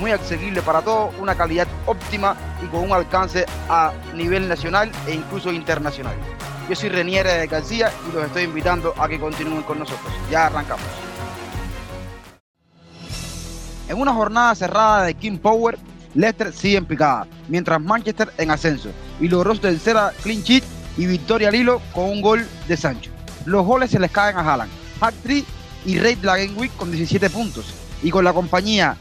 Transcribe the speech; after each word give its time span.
muy 0.00 0.12
accesibles 0.12 0.64
para 0.64 0.80
todos, 0.80 1.14
una 1.20 1.34
calidad 1.34 1.68
óptima 1.84 2.34
y 2.64 2.66
con 2.68 2.80
un 2.80 2.92
alcance 2.92 3.44
a 3.68 3.92
nivel 4.14 4.48
nacional 4.48 4.90
e 5.06 5.14
incluso 5.14 5.52
internacional. 5.52 6.14
Yo 6.68 6.74
soy 6.74 6.88
Renier 6.88 7.46
García 7.46 7.92
y 8.08 8.14
los 8.14 8.24
estoy 8.24 8.44
invitando 8.44 8.94
a 8.96 9.06
que 9.08 9.20
continúen 9.20 9.62
con 9.62 9.78
nosotros. 9.78 10.10
Ya 10.30 10.46
arrancamos. 10.46 10.86
En 13.88 14.00
una 14.00 14.14
jornada 14.14 14.54
cerrada 14.54 15.04
de 15.04 15.14
King 15.14 15.36
Power, 15.36 15.78
Leicester 16.14 16.52
sigue 16.52 16.78
en 16.78 16.86
picada, 16.86 17.26
mientras 17.48 17.80
Manchester 17.80 18.32
en 18.38 18.50
ascenso 18.50 18.90
y 19.20 19.28
logró 19.28 19.54
su 19.54 19.60
tercera 19.60 20.12
clean 20.22 20.40
sheet 20.42 20.64
y 20.96 21.06
victoria 21.06 21.48
al 21.48 21.54
hilo 21.56 21.82
con 21.92 22.04
un 22.04 22.22
gol 22.22 22.46
de 22.66 22.76
Sancho. 22.76 23.10
Los 23.44 23.66
goles 23.66 23.90
se 23.90 23.98
les 23.98 24.10
caen 24.10 24.38
a 24.38 24.40
Haaland, 24.40 24.70
hat 25.00 25.14
y 25.84 25.94
de 25.94 26.14
Game 26.14 26.52
Week 26.56 26.74
con 26.76 26.90
17 26.90 27.28
puntos 27.30 27.74
y 28.02 28.10
con 28.10 28.24
la 28.24 28.32
compañía 28.32 28.96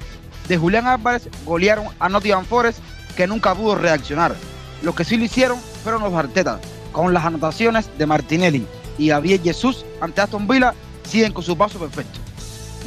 de 0.50 0.58
Julián 0.58 0.88
Álvarez 0.88 1.30
golearon 1.46 1.86
a 2.00 2.10
Nottingham 2.10 2.44
Forest 2.44 2.80
que 3.16 3.28
nunca 3.28 3.54
pudo 3.54 3.76
reaccionar. 3.76 4.36
Los 4.82 4.96
que 4.96 5.06
sí 5.06 5.16
lo 5.16 5.24
hicieron 5.24 5.60
fueron 5.84 6.02
los 6.02 6.14
Arteta, 6.14 6.60
con 6.92 7.14
las 7.14 7.24
anotaciones 7.24 7.90
de 7.98 8.06
Martinelli 8.08 8.66
y 8.98 9.10
Gabriel 9.10 9.42
Jesús 9.42 9.86
ante 10.02 10.22
Aston 10.22 10.48
Villa 10.48 10.74
siguen 11.04 11.34
con 11.34 11.44
su 11.44 11.56
paso 11.56 11.80
perfecto. 11.80 12.20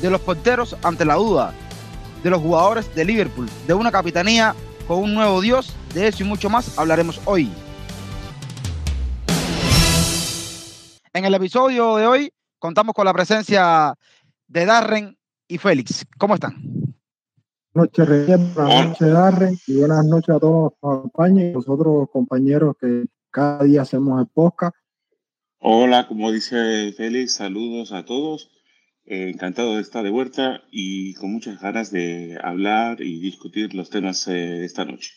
De 0.02 0.10
los 0.10 0.20
porteros 0.20 0.76
ante 0.82 1.04
la 1.04 1.14
duda, 1.14 1.54
de 2.24 2.30
los 2.30 2.42
jugadores 2.42 2.92
de 2.96 3.04
Liverpool, 3.04 3.48
de 3.66 3.74
una 3.74 3.92
capitanía 3.92 4.54
con 4.88 4.98
un 4.98 5.14
nuevo 5.14 5.40
dios, 5.40 5.72
de 5.94 6.08
eso 6.08 6.24
y 6.24 6.26
mucho 6.26 6.50
más 6.50 6.76
hablaremos 6.76 7.20
hoy. 7.24 7.48
En 11.12 11.24
el 11.24 11.34
episodio 11.34 11.94
de 11.96 12.06
hoy 12.06 12.32
contamos 12.58 12.92
con 12.94 13.04
la 13.04 13.12
presencia 13.12 13.94
de 14.48 14.66
Darren 14.66 15.16
y 15.46 15.58
Félix. 15.58 16.04
¿Cómo 16.18 16.34
están? 16.34 16.81
Buenas 17.74 17.98
noches, 17.98 18.54
buenas 18.54 18.86
noches, 18.86 19.08
Darren, 19.08 19.58
y 19.66 19.76
buenas 19.78 20.04
noches 20.04 20.34
a 20.34 20.38
todos 20.38 20.72
los 20.82 21.00
compañeros 21.00 21.64
y 21.64 21.68
los 21.68 21.68
otros 21.68 22.10
compañeros 22.12 22.76
que 22.78 23.06
cada 23.30 23.64
día 23.64 23.80
hacemos 23.80 24.20
el 24.20 24.26
podcast. 24.26 24.76
Hola, 25.58 26.06
como 26.06 26.30
dice 26.30 26.92
Félix, 26.94 27.32
saludos 27.32 27.92
a 27.92 28.04
todos. 28.04 28.50
Eh, 29.06 29.30
encantado 29.30 29.76
de 29.76 29.80
estar 29.80 30.04
de 30.04 30.10
vuelta 30.10 30.60
y 30.70 31.14
con 31.14 31.32
muchas 31.32 31.62
ganas 31.62 31.90
de 31.90 32.38
hablar 32.44 33.00
y 33.00 33.20
discutir 33.20 33.74
los 33.74 33.88
temas 33.88 34.28
eh, 34.28 34.32
de 34.32 34.66
esta 34.66 34.84
noche. 34.84 35.12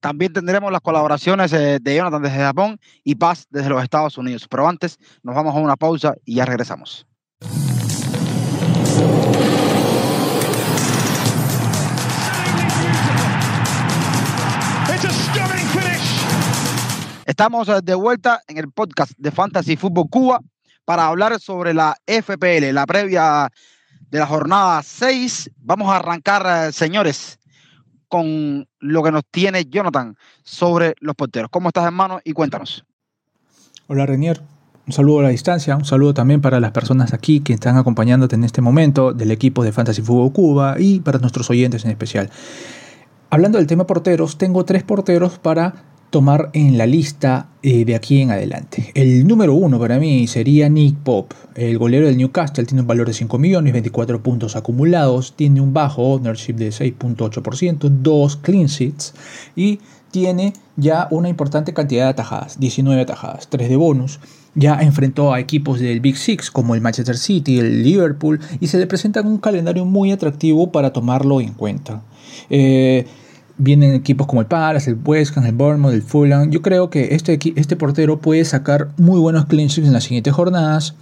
También 0.00 0.32
tendremos 0.32 0.72
las 0.72 0.80
colaboraciones 0.80 1.52
eh, 1.52 1.78
de 1.80 1.96
Jonathan 1.96 2.22
desde 2.22 2.38
Japón 2.38 2.80
y 3.04 3.14
Paz 3.14 3.46
desde 3.50 3.68
los 3.68 3.84
Estados 3.84 4.18
Unidos. 4.18 4.48
Pero 4.50 4.68
antes 4.68 4.98
nos 5.22 5.36
vamos 5.36 5.54
a 5.54 5.60
una 5.60 5.76
pausa 5.76 6.16
y 6.24 6.34
ya 6.34 6.44
regresamos. 6.44 7.06
Estamos 17.26 17.68
eh, 17.68 17.80
de 17.82 17.94
vuelta 17.94 18.42
en 18.48 18.58
el 18.58 18.70
podcast 18.72 19.12
de 19.16 19.30
Fantasy 19.30 19.76
Fútbol 19.76 20.08
Cuba 20.10 20.40
para 20.84 21.06
hablar 21.06 21.38
sobre 21.38 21.72
la 21.72 21.96
FPL, 22.06 22.72
la 22.72 22.84
previa 22.84 23.48
de 24.10 24.18
la 24.18 24.26
jornada 24.26 24.82
6. 24.82 25.50
Vamos 25.58 25.88
a 25.88 25.96
arrancar, 25.96 26.68
eh, 26.68 26.72
señores, 26.72 27.38
con 28.08 28.66
lo 28.80 29.02
que 29.02 29.12
nos 29.12 29.22
tiene 29.30 29.64
Jonathan 29.66 30.16
sobre 30.42 30.94
los 31.00 31.14
porteros. 31.14 31.48
¿Cómo 31.50 31.68
estás, 31.68 31.84
hermano? 31.84 32.20
Y 32.24 32.32
cuéntanos. 32.32 32.84
Hola, 33.86 34.04
Renier. 34.04 34.42
Un 34.84 34.92
saludo 34.92 35.20
a 35.20 35.22
la 35.22 35.28
distancia, 35.28 35.76
un 35.76 35.84
saludo 35.84 36.12
también 36.12 36.40
para 36.40 36.58
las 36.58 36.72
personas 36.72 37.14
aquí 37.14 37.38
que 37.38 37.52
están 37.52 37.76
acompañándote 37.76 38.34
en 38.34 38.42
este 38.42 38.60
momento 38.60 39.12
del 39.12 39.30
equipo 39.30 39.62
de 39.62 39.70
Fantasy 39.70 40.02
Fútbol 40.02 40.32
Cuba 40.32 40.74
y 40.76 40.98
para 40.98 41.20
nuestros 41.20 41.48
oyentes 41.50 41.84
en 41.84 41.92
especial. 41.92 42.30
Hablando 43.30 43.58
del 43.58 43.68
tema 43.68 43.86
porteros, 43.86 44.38
tengo 44.38 44.64
tres 44.64 44.82
porteros 44.82 45.38
para 45.38 45.91
tomar 46.12 46.50
en 46.52 46.76
la 46.76 46.84
lista 46.84 47.48
eh, 47.62 47.86
de 47.86 47.94
aquí 47.96 48.20
en 48.20 48.30
adelante. 48.30 48.92
El 48.94 49.26
número 49.26 49.54
uno 49.54 49.78
para 49.80 49.98
mí 49.98 50.26
sería 50.26 50.68
Nick 50.68 50.96
Pop, 50.98 51.32
el 51.54 51.78
golero 51.78 52.06
del 52.06 52.18
Newcastle, 52.18 52.66
tiene 52.66 52.82
un 52.82 52.86
valor 52.86 53.06
de 53.06 53.14
5 53.14 53.38
millones, 53.38 53.72
24 53.72 54.22
puntos 54.22 54.54
acumulados, 54.54 55.32
tiene 55.34 55.62
un 55.62 55.72
bajo 55.72 56.02
ownership 56.02 56.52
de 56.52 56.68
6.8%, 56.68 57.88
dos 57.88 58.36
clean 58.36 58.66
sheets 58.66 59.14
y 59.56 59.80
tiene 60.10 60.52
ya 60.76 61.08
una 61.10 61.30
importante 61.30 61.72
cantidad 61.72 62.04
de 62.04 62.10
atajadas, 62.10 62.60
19 62.60 63.00
atajadas, 63.00 63.48
3 63.48 63.70
de 63.70 63.76
bonus. 63.76 64.20
Ya 64.54 64.82
enfrentó 64.82 65.32
a 65.32 65.40
equipos 65.40 65.80
del 65.80 66.00
Big 66.00 66.18
Six 66.18 66.50
como 66.50 66.74
el 66.74 66.82
Manchester 66.82 67.16
City, 67.16 67.58
el 67.58 67.82
Liverpool 67.82 68.38
y 68.60 68.66
se 68.66 68.76
le 68.76 68.86
presenta 68.86 69.22
un 69.22 69.38
calendario 69.38 69.86
muy 69.86 70.12
atractivo 70.12 70.70
para 70.70 70.92
tomarlo 70.92 71.40
en 71.40 71.54
cuenta. 71.54 72.02
Eh, 72.50 73.06
Vienen 73.64 73.94
equipos 73.94 74.26
como 74.26 74.40
el 74.40 74.48
Palace, 74.48 74.90
el 74.90 74.98
West 75.04 75.36
Ham, 75.36 75.46
el 75.46 75.52
Bournemouth, 75.52 75.94
el 75.94 76.02
Fulham. 76.02 76.50
Yo 76.50 76.62
creo 76.62 76.90
que 76.90 77.14
este, 77.14 77.38
este 77.54 77.76
portero 77.76 78.18
puede 78.18 78.44
sacar 78.44 78.88
muy 78.96 79.20
buenos 79.20 79.46
clean 79.46 79.68
en 79.76 79.92
las 79.92 80.02
siguientes 80.02 80.34
jornadas. 80.34 80.96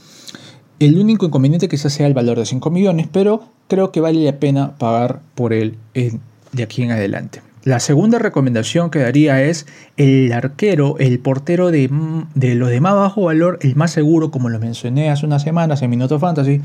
El 0.78 0.98
único 0.98 1.24
inconveniente 1.24 1.68
quizás 1.68 1.94
sea 1.94 2.06
el 2.06 2.12
valor 2.12 2.38
de 2.38 2.44
5 2.44 2.70
millones, 2.70 3.08
pero 3.10 3.44
creo 3.66 3.92
que 3.92 4.02
vale 4.02 4.22
la 4.22 4.38
pena 4.38 4.76
pagar 4.76 5.22
por 5.34 5.54
él 5.54 5.78
de 5.94 6.62
aquí 6.62 6.82
en 6.82 6.90
adelante. 6.90 7.40
La 7.64 7.80
segunda 7.80 8.18
recomendación 8.18 8.90
que 8.90 8.98
daría 8.98 9.42
es 9.42 9.66
el 9.96 10.30
arquero, 10.32 10.96
el 10.98 11.18
portero 11.18 11.70
de, 11.70 11.90
de 12.34 12.54
los 12.56 12.68
de 12.68 12.80
más 12.80 12.94
bajo 12.94 13.22
valor, 13.22 13.58
el 13.62 13.74
más 13.74 13.90
seguro, 13.90 14.30
como 14.30 14.50
lo 14.50 14.58
mencioné 14.58 15.10
hace 15.10 15.24
unas 15.24 15.42
semanas 15.42 15.80
en 15.80 15.88
Minuto 15.88 16.18
Fantasy, 16.18 16.60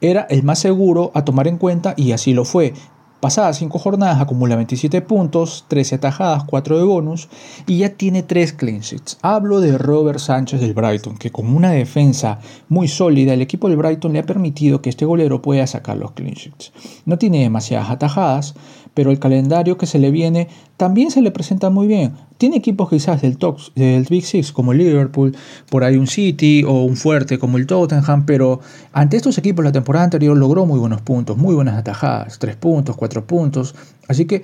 era 0.00 0.28
el 0.30 0.44
más 0.44 0.60
seguro 0.60 1.10
a 1.14 1.24
tomar 1.24 1.48
en 1.48 1.56
cuenta 1.56 1.94
y 1.96 2.12
así 2.12 2.34
lo 2.34 2.44
fue. 2.44 2.74
Pasadas 3.20 3.58
5 3.58 3.78
jornadas 3.78 4.18
acumula 4.18 4.56
27 4.56 5.02
puntos, 5.02 5.66
13 5.68 5.96
atajadas, 5.96 6.44
4 6.44 6.78
de 6.78 6.84
bonus 6.84 7.28
y 7.66 7.76
ya 7.76 7.90
tiene 7.90 8.22
3 8.22 8.54
clean 8.54 8.80
sheets. 8.80 9.18
Hablo 9.20 9.60
de 9.60 9.76
Robert 9.76 10.18
Sánchez 10.18 10.58
del 10.60 10.72
Brighton, 10.72 11.18
que 11.18 11.30
con 11.30 11.54
una 11.54 11.70
defensa 11.70 12.38
muy 12.70 12.88
sólida, 12.88 13.34
el 13.34 13.42
equipo 13.42 13.68
del 13.68 13.76
Brighton 13.76 14.14
le 14.14 14.20
ha 14.20 14.24
permitido 14.24 14.80
que 14.80 14.88
este 14.88 15.04
golero 15.04 15.42
pueda 15.42 15.66
sacar 15.66 15.98
los 15.98 16.12
clean 16.12 16.32
sheets. 16.32 16.72
No 17.04 17.18
tiene 17.18 17.42
demasiadas 17.42 17.90
atajadas, 17.90 18.54
pero 18.94 19.10
el 19.10 19.18
calendario 19.18 19.78
que 19.78 19.86
se 19.86 19.98
le 19.98 20.10
viene 20.10 20.48
también 20.76 21.10
se 21.10 21.22
le 21.22 21.30
presenta 21.30 21.70
muy 21.70 21.86
bien. 21.86 22.12
Tiene 22.38 22.56
equipos 22.56 22.88
quizás 22.88 23.22
del, 23.22 23.36
top, 23.36 23.58
del 23.74 24.06
Big 24.08 24.24
Six 24.24 24.52
como 24.52 24.72
Liverpool, 24.72 25.36
por 25.68 25.84
ahí 25.84 25.96
un 25.96 26.06
City 26.06 26.64
o 26.64 26.84
un 26.84 26.96
fuerte 26.96 27.38
como 27.38 27.58
el 27.58 27.66
Tottenham, 27.66 28.26
pero 28.26 28.60
ante 28.92 29.16
estos 29.16 29.38
equipos 29.38 29.64
la 29.64 29.72
temporada 29.72 30.04
anterior 30.04 30.36
logró 30.36 30.66
muy 30.66 30.78
buenos 30.78 31.00
puntos, 31.02 31.36
muy 31.36 31.54
buenas 31.54 31.76
atajadas, 31.76 32.38
3 32.38 32.56
puntos, 32.56 32.96
4 32.96 33.26
puntos, 33.26 33.74
así 34.08 34.24
que 34.24 34.42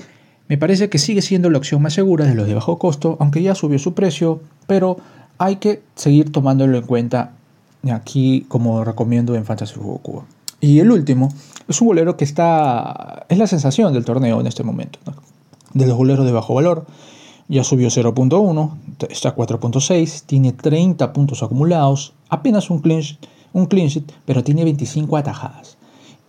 me 0.49 0.59
parece 0.59 0.89
que 0.89 0.99
sigue 0.99 1.23
siendo 1.23 1.51
la 1.51 1.59
opción 1.59 1.83
más 1.83 1.95
segura 1.95 2.25
de 2.25 2.35
los 2.35 2.47
de 2.47 2.55
bajo 2.55 2.79
costo, 2.79 3.17
aunque 3.19 3.43
ya 3.43 3.55
subió 3.55 3.79
su 3.79 3.95
precio, 3.95 4.41
pero 4.67 4.99
hay 5.39 5.57
que 5.57 5.83
seguir 5.95 6.31
tomándolo 6.31 6.79
en 6.79 6.85
cuenta 6.85 7.33
aquí 7.91 8.45
como 8.49 8.85
recomiendo 8.85 9.35
en 9.35 9.45
Fantasy 9.45 9.75
Football 9.75 10.01
Cuba. 10.03 10.25
Y 10.61 10.79
el 10.79 10.91
último 10.91 11.29
es 11.69 11.81
un 11.81 11.89
bolero 11.89 12.17
que 12.17 12.25
está. 12.25 13.27
es 13.29 13.39
la 13.39 13.47
sensación 13.47 13.93
del 13.93 14.05
torneo 14.05 14.41
en 14.41 14.47
este 14.47 14.63
momento. 14.63 14.99
De 15.75 15.87
los 15.87 15.97
boleros 15.97 16.25
de 16.25 16.33
bajo 16.33 16.55
valor. 16.55 16.87
Ya 17.49 17.63
subió 17.63 17.89
0.1, 17.89 18.71
está 19.09 19.37
4.6, 19.37 20.25
tiene 20.27 20.53
30 20.53 21.13
puntos 21.13 21.45
acumulados, 21.45 22.13
apenas 22.29 22.71
un 22.71 22.81
clean, 22.81 23.05
un 23.53 23.69
sheet, 23.69 24.13
pero 24.25 24.43
tiene 24.43 24.65
25 24.65 25.17
atajadas 25.17 25.79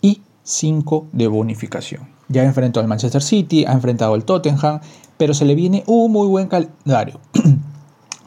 y 0.00 0.22
5 0.44 1.08
de 1.10 1.26
bonificación. 1.26 2.08
Ya 2.28 2.44
enfrentó 2.44 2.78
al 2.78 2.86
Manchester 2.86 3.20
City, 3.20 3.64
ha 3.64 3.72
enfrentado 3.72 4.14
al 4.14 4.24
Tottenham, 4.24 4.80
pero 5.16 5.34
se 5.34 5.44
le 5.44 5.56
viene 5.56 5.82
un 5.86 6.12
muy 6.12 6.28
buen 6.28 6.46
calendario. 6.46 7.18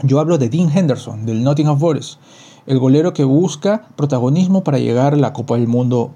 Yo 0.03 0.19
hablo 0.19 0.37
de 0.37 0.49
Dean 0.49 0.75
Henderson, 0.75 1.25
del 1.25 1.43
Nottingham 1.43 1.79
Forest 1.79 2.19
el 2.65 2.79
golero 2.79 3.13
que 3.13 3.23
busca 3.23 3.87
protagonismo 3.95 4.63
para 4.63 4.79
llegar 4.79 5.13
a 5.13 5.17
la 5.17 5.33
Copa 5.33 5.55
del 5.55 5.67
Mundo 5.67 6.13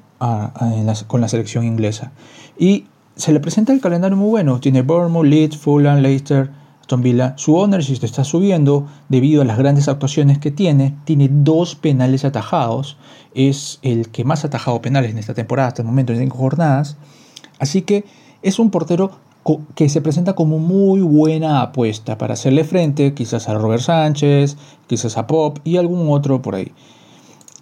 con 1.07 1.21
la 1.21 1.27
selección 1.27 1.65
inglesa. 1.65 2.11
Y 2.57 2.85
se 3.15 3.31
le 3.31 3.39
presenta 3.39 3.73
el 3.73 3.81
calendario 3.81 4.17
muy 4.17 4.29
bueno. 4.29 4.59
Tiene 4.59 4.81
Bournemouth, 4.81 5.25
Leeds, 5.25 5.57
Fulham, 5.57 5.99
Leicester, 5.99 6.51
Aston 6.81 7.01
Villa. 7.01 7.33
Su 7.37 7.57
ownership 7.57 7.99
está 8.03 8.23
subiendo 8.23 8.87
debido 9.09 9.41
a 9.41 9.45
las 9.45 9.57
grandes 9.57 9.87
actuaciones 9.87 10.39
que 10.39 10.51
tiene. 10.51 10.95
Tiene 11.05 11.29
dos 11.31 11.75
penales 11.75 12.25
atajados. 12.25 12.97
Es 13.33 13.79
el 13.81 14.09
que 14.09 14.23
más 14.23 14.43
ha 14.43 14.47
atajado 14.47 14.81
penales 14.81 15.11
en 15.11 15.17
esta 15.17 15.33
temporada 15.33 15.69
hasta 15.69 15.81
el 15.81 15.87
momento 15.87 16.13
en 16.13 16.19
cinco 16.19 16.37
jornadas. 16.37 16.97
Así 17.59 17.81
que 17.81 18.05
es 18.41 18.59
un 18.59 18.69
portero 18.69 19.11
que 19.75 19.89
se 19.89 20.01
presenta 20.01 20.33
como 20.33 20.57
muy 20.57 21.01
buena 21.01 21.61
apuesta 21.61 22.17
para 22.17 22.33
hacerle 22.33 22.63
frente 22.63 23.13
quizás 23.13 23.47
a 23.47 23.53
Robert 23.53 23.83
Sánchez, 23.83 24.57
quizás 24.87 25.17
a 25.17 25.27
Pop 25.27 25.59
y 25.63 25.77
algún 25.77 26.09
otro 26.09 26.41
por 26.41 26.55
ahí. 26.55 26.71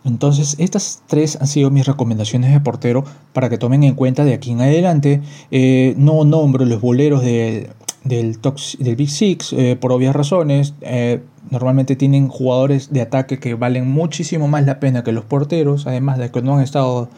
Entonces, 0.05 0.55
estas 0.59 1.01
tres 1.07 1.37
han 1.39 1.47
sido 1.47 1.71
mis 1.71 1.85
recomendaciones 1.85 2.51
de 2.51 2.59
portero 2.59 3.05
para 3.31 3.49
que 3.49 3.57
tomen 3.57 3.83
en 3.83 3.95
cuenta 3.95 4.25
de 4.25 4.33
aquí 4.33 4.51
en 4.51 4.61
adelante. 4.61 5.21
Eh, 5.51 5.93
no 5.97 6.25
nombro 6.25 6.65
los 6.65 6.81
boleros 6.81 7.21
del, 7.21 7.69
del 8.03 8.95
Big 8.97 9.09
Six 9.09 9.53
eh, 9.53 9.77
por 9.79 9.93
obvias 9.93 10.13
razones. 10.13 10.73
Eh, 10.81 11.21
normalmente 11.51 11.95
tienen 11.95 12.27
jugadores 12.27 12.91
de 12.91 13.01
ataque 13.01 13.39
que 13.39 13.55
valen 13.55 13.89
muchísimo 13.89 14.47
más 14.47 14.65
la 14.65 14.79
pena 14.79 15.03
que 15.03 15.13
los 15.13 15.23
porteros, 15.23 15.87
además 15.87 16.17
de 16.17 16.31
que 16.31 16.41
no 16.41 16.55
han 16.55 16.63
estado 16.63 17.09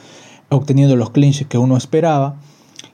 obteniendo 0.49 0.95
los 0.95 1.09
clinches 1.09 1.47
que 1.47 1.57
uno 1.57 1.77
esperaba. 1.77 2.35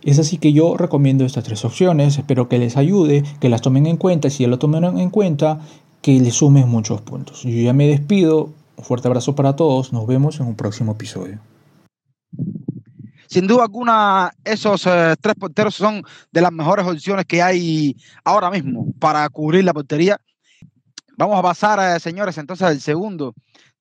Es 0.04 0.18
así 0.18 0.38
que 0.38 0.52
yo 0.52 0.78
recomiendo 0.78 1.26
estas 1.26 1.44
tres 1.44 1.64
opciones, 1.64 2.18
espero 2.18 2.50
que 2.50 2.58
les 2.58 2.76
ayude, 2.76 3.24
que 3.40 3.50
las 3.50 3.62
tomen 3.62 3.86
en 3.86 3.98
cuenta 3.98 4.28
y 4.28 4.32
si 4.32 4.44
ya 4.44 4.50
lo 4.50 4.58
tomen 4.58 4.84
en 4.98 5.10
cuenta, 5.12 5.60
que 6.02 6.20
les 6.20 6.34
sumen 6.34 6.68
muchos 6.68 7.02
puntos. 7.02 7.44
Yo 7.44 7.52
ya 7.52 7.74
me 7.74 7.88
despido, 7.88 8.50
un 8.78 8.84
fuerte 8.84 9.08
abrazo 9.08 9.36
para 9.36 9.56
todos, 9.56 9.94
nos 9.94 10.08
vemos 10.08 10.40
en 10.40 10.48
un 10.48 10.56
próximo 10.56 10.94
episodio. 10.94 11.40
Sin 13.28 13.48
duda 13.48 13.64
alguna, 13.64 14.34
esos 14.44 14.86
eh, 14.88 15.16
tres 15.22 15.36
porteros 15.36 15.76
son 15.76 16.04
de 16.32 16.42
las 16.42 16.52
mejores 16.52 16.86
opciones 16.86 17.26
que 17.26 17.42
hay 17.42 17.96
ahora 18.26 18.50
mismo 18.50 18.88
para 19.00 19.30
cubrir 19.30 19.64
la 19.64 19.74
portería. 19.74 20.20
Vamos 21.16 21.38
a 21.38 21.44
pasar, 21.44 21.96
eh, 21.96 22.00
señores, 22.00 22.38
entonces 22.40 22.68
al 22.68 22.82
segundo 22.82 23.36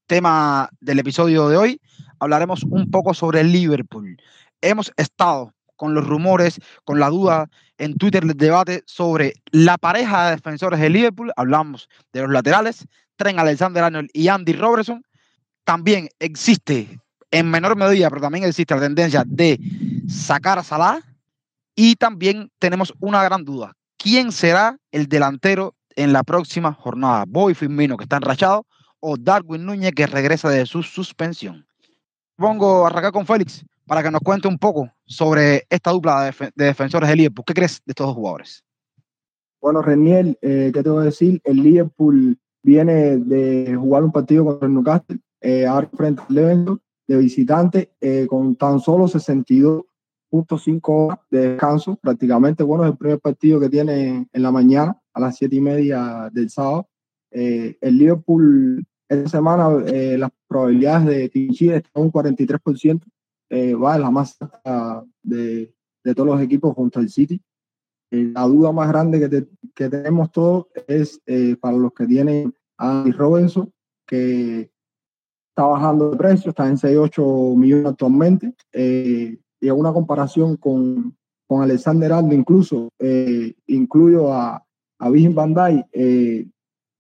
tema 0.07 0.69
del 0.81 0.99
episodio 0.99 1.49
de 1.49 1.57
hoy. 1.57 1.81
Hablaremos 2.19 2.63
un 2.65 2.91
poco 2.91 3.15
sobre 3.15 3.43
Liverpool. 3.43 4.19
Hemos 4.61 4.93
estado 4.97 5.55
con 5.81 5.95
los 5.95 6.07
rumores, 6.07 6.61
con 6.85 7.01
la 7.01 7.09
duda 7.09 7.49
en 7.79 7.97
Twitter 7.97 8.23
el 8.23 8.35
debate 8.35 8.83
sobre 8.85 9.33
la 9.51 9.79
pareja 9.79 10.27
de 10.27 10.33
defensores 10.33 10.79
de 10.79 10.91
Liverpool. 10.91 11.33
Hablamos 11.37 11.89
de 12.13 12.21
los 12.21 12.31
laterales, 12.31 12.87
Trent 13.17 13.39
Alexander-Arnold 13.39 14.11
y 14.13 14.29
Andy 14.29 14.53
Robertson. 14.53 15.03
También 15.65 16.11
existe, 16.19 17.01
en 17.31 17.51
menor 17.51 17.77
medida, 17.77 18.11
pero 18.11 18.21
también 18.21 18.45
existe 18.45 18.75
la 18.75 18.83
tendencia 18.83 19.25
de 19.27 19.59
sacar 20.07 20.59
a 20.59 20.63
Salah. 20.63 21.01
Y 21.75 21.97
también 21.97 22.51
tenemos 22.59 22.93
una 23.01 23.25
gran 23.25 23.47
duda. 23.47 23.73
¿Quién 23.97 24.33
será 24.33 24.77
el 24.93 25.09
delantero 25.09 25.75
en 25.97 26.13
la 26.13 26.25
próxima 26.25 26.75
jornada? 26.75 27.25
Boy 27.27 27.55
Firmino, 27.55 27.97
que 27.97 28.05
está 28.05 28.17
enrachado, 28.17 28.67
o 28.99 29.17
Darwin 29.17 29.65
Núñez, 29.65 29.93
que 29.93 30.07
regresa 30.07 30.51
de 30.51 30.67
su 30.67 30.83
suspensión. 30.83 31.67
Pongo 32.37 32.85
a 32.85 32.91
arrancar 32.91 33.13
con 33.13 33.25
Félix 33.25 33.65
para 33.91 34.05
que 34.05 34.11
nos 34.13 34.21
cuente 34.21 34.47
un 34.47 34.57
poco 34.57 34.89
sobre 35.05 35.67
esta 35.69 35.91
dupla 35.91 36.31
de, 36.31 36.53
defensores 36.55 37.09
del 37.09 37.19
Liverpool. 37.19 37.45
¿Qué 37.45 37.55
crees 37.55 37.83
de 37.85 37.91
estos 37.91 38.07
dos 38.07 38.15
jugadores? 38.15 38.65
Bueno, 39.61 39.83
Reniel, 39.83 40.39
eh, 40.43 40.71
¿qué 40.73 40.81
te 40.81 40.91
voy 40.91 41.03
a 41.03 41.07
decir? 41.07 41.41
El 41.43 41.57
Liverpool 41.57 42.39
viene 42.63 43.17
de 43.17 43.75
jugar 43.75 44.05
un 44.05 44.13
partido 44.13 44.45
contra 44.45 44.69
el 44.69 44.75
Newcastle, 44.75 45.19
eh, 45.41 45.67
ahora 45.67 45.91
frente 45.93 46.23
al 46.29 46.39
evento 46.39 46.81
de 47.09 47.17
visitante, 47.17 47.91
eh, 48.01 48.29
con 48.29 48.55
tan 48.55 48.79
solo 48.79 49.09
62.5 49.09 50.81
horas 50.85 51.19
de 51.29 51.49
descanso, 51.49 51.97
prácticamente. 51.97 52.63
Bueno, 52.63 52.85
es 52.85 52.93
el 52.93 52.97
primer 52.97 53.19
partido 53.19 53.59
que 53.59 53.71
tiene 53.71 54.29
en 54.33 54.43
la 54.43 54.53
mañana, 54.53 54.97
a 55.13 55.19
las 55.19 55.37
7 55.37 55.57
y 55.57 55.61
media 55.61 56.31
del 56.33 56.49
sábado. 56.49 56.89
Eh, 57.33 57.77
el 57.81 57.99
Liverpool, 57.99 58.87
esta 59.09 59.29
semana, 59.29 59.69
las 59.69 60.31
probabilidades 60.47 61.07
de 61.07 61.29
Tinchi 61.29 61.71
están 61.71 62.05
un 62.05 62.13
43%, 62.13 63.03
eh, 63.51 63.75
va 63.75 63.99
la 63.99 64.13
más 64.13 64.39
de, 65.25 65.75
de, 66.05 66.15
todos 66.15 66.29
los 66.29 66.41
equipos 66.41 66.73
junto 66.73 67.01
al 67.01 67.09
City. 67.09 67.43
Eh, 68.13 68.31
la 68.33 68.43
duda 68.43 68.71
más 68.71 68.89
grande 68.89 69.29
que, 69.29 69.49
que 69.75 69.89
tenemos 69.89 70.31
todos 70.31 70.67
es 70.87 71.21
eh, 71.27 71.57
para 71.61 71.77
los 71.77 71.93
que 71.93 72.07
tienen 72.07 72.55
a 72.79 73.01
Andy 73.01 73.11
Robinson, 73.11 73.73
que 74.07 74.71
está 75.49 75.65
bajando 75.65 76.11
de 76.11 76.17
precio, 76.17 76.51
está 76.51 76.69
en 76.69 76.77
6,8 76.77 77.57
millones 77.57 77.87
actualmente. 77.87 78.55
y 78.73 79.69
en 79.69 79.75
una 79.75 79.93
comparación 79.93 80.57
con, 80.57 81.17
con 81.49 81.63
Alexander 81.63 82.13
Arnold, 82.13 82.33
incluso 82.33 82.89
incluyo 83.67 84.33
a, 84.33 84.65
a 85.01 85.11
Virgin 85.11 85.35
Van 85.35 85.55
Dyke, 85.55 86.49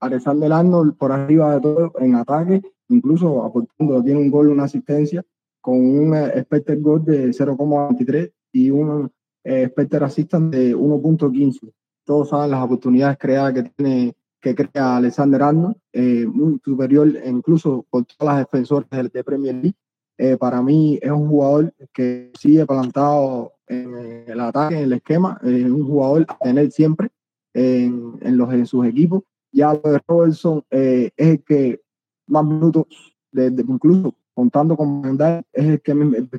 Alexander 0.00 0.52
Arnold 0.52 0.96
por 0.96 1.12
arriba 1.12 1.54
de 1.54 1.60
todo 1.60 1.92
en 2.00 2.16
ataque, 2.16 2.60
incluso 2.88 3.44
aportando, 3.44 4.02
tiene 4.02 4.20
un 4.20 4.30
gol, 4.30 4.48
una 4.48 4.64
asistencia 4.64 5.24
con 5.60 5.76
un 5.76 6.14
eh, 6.14 6.32
expected 6.36 6.80
goal 6.80 7.04
de 7.04 7.28
0,23 7.28 8.32
y 8.52 8.70
un 8.70 9.10
eh, 9.44 9.62
expected 9.64 10.02
assistant 10.02 10.52
de 10.52 10.74
1.15. 10.74 11.72
Todos 12.04 12.30
saben 12.30 12.50
las 12.50 12.62
oportunidades 12.62 13.18
creadas 13.18 13.54
que 13.54 13.62
tiene 13.62 14.14
que 14.40 14.54
crea 14.54 14.96
Alexander 14.96 15.42
Arnold, 15.42 15.76
eh, 15.92 16.24
muy 16.26 16.58
superior 16.64 17.12
incluso 17.26 17.84
por 17.90 18.06
todas 18.06 18.36
las 18.36 18.46
defensoras 18.46 18.88
de, 19.12 19.22
Premier 19.22 19.54
League. 19.54 20.38
para 20.38 20.62
mí 20.62 20.98
es 21.02 21.10
un 21.10 21.28
jugador 21.28 21.74
que 21.92 22.32
sigue 22.38 22.64
plantado 22.64 23.52
en 23.66 24.24
el 24.26 24.40
ataque, 24.40 24.78
en 24.78 24.84
el 24.84 24.92
esquema, 24.94 25.38
es 25.42 25.64
un 25.66 25.86
jugador 25.86 26.24
a 26.26 26.38
tener 26.38 26.70
siempre 26.70 27.10
en, 27.52 28.18
en, 28.22 28.36
los, 28.38 28.50
en 28.50 28.64
sus 28.64 28.86
equipos. 28.86 29.24
Ya 29.52 29.74
lo 29.74 29.92
de 29.92 30.00
Robertson 30.08 30.64
es 30.70 31.12
el 31.18 31.42
que 31.44 31.82
más 32.26 32.44
minutos, 32.44 32.86
de, 33.30 33.50
de, 33.50 33.62
incluso 33.62 34.14
contando 34.40 34.74
con 34.74 35.02
Mandai, 35.02 35.42
es 35.52 35.66
el 35.66 35.80
que, 35.82 35.92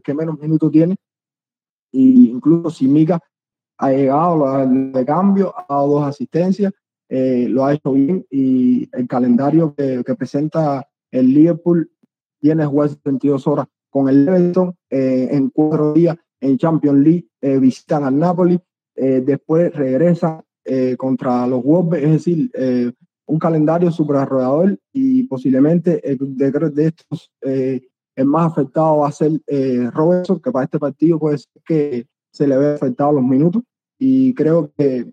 que 0.03 0.13
menos 0.15 0.39
minutos 0.39 0.71
tiene. 0.71 0.95
Y 1.91 2.31
incluso 2.31 2.71
si 2.71 2.87
Mika 2.87 3.19
ha 3.77 3.91
llegado 3.91 4.65
de 4.67 5.05
cambio, 5.05 5.53
ha 5.55 5.65
dado 5.69 5.87
dos 5.87 6.07
asistencias, 6.07 6.73
eh, 7.09 7.45
lo 7.47 7.63
ha 7.63 7.73
hecho 7.73 7.91
bien. 7.91 8.25
Y 8.31 8.89
el 8.91 9.07
calendario 9.07 9.75
que, 9.75 10.03
que 10.03 10.15
presenta 10.15 10.87
el 11.11 11.31
Liverpool 11.31 11.91
tiene 12.39 12.65
jugar 12.65 12.89
72 12.89 13.45
horas. 13.45 13.67
Con 13.91 14.09
el 14.09 14.27
Everton 14.27 14.73
eh, 14.89 15.27
en 15.31 15.49
cuatro 15.49 15.93
días 15.93 16.17
en 16.39 16.57
Champions 16.57 16.99
League, 16.99 17.27
eh, 17.41 17.59
visitan 17.59 18.03
al 18.03 18.17
Napoli, 18.17 18.59
después 18.95 19.73
regresan 19.73 20.41
contra 20.97 21.47
los 21.47 21.63
Wolves, 21.63 22.03
es 22.03 22.11
decir, 22.11 22.51
un 23.25 23.39
calendario 23.39 23.89
super 23.89 24.17
arrollador 24.17 24.77
y 24.93 25.23
posiblemente 25.23 26.01
de, 26.03 26.51
de 26.69 26.85
estos 26.85 27.31
el 28.15 28.25
más 28.25 28.51
afectado 28.51 28.97
va 28.97 29.07
a 29.07 29.11
ser 29.11 29.41
eh, 29.47 29.89
Robertson, 29.91 30.39
que 30.39 30.51
para 30.51 30.65
este 30.65 30.79
partido 30.79 31.19
puede 31.19 31.37
ser 31.37 31.61
que 31.65 32.07
se 32.31 32.47
le 32.47 32.57
vea 32.57 32.75
afectado 32.75 33.11
los 33.13 33.23
minutos. 33.23 33.63
Y 33.97 34.33
creo 34.33 34.71
que, 34.77 35.11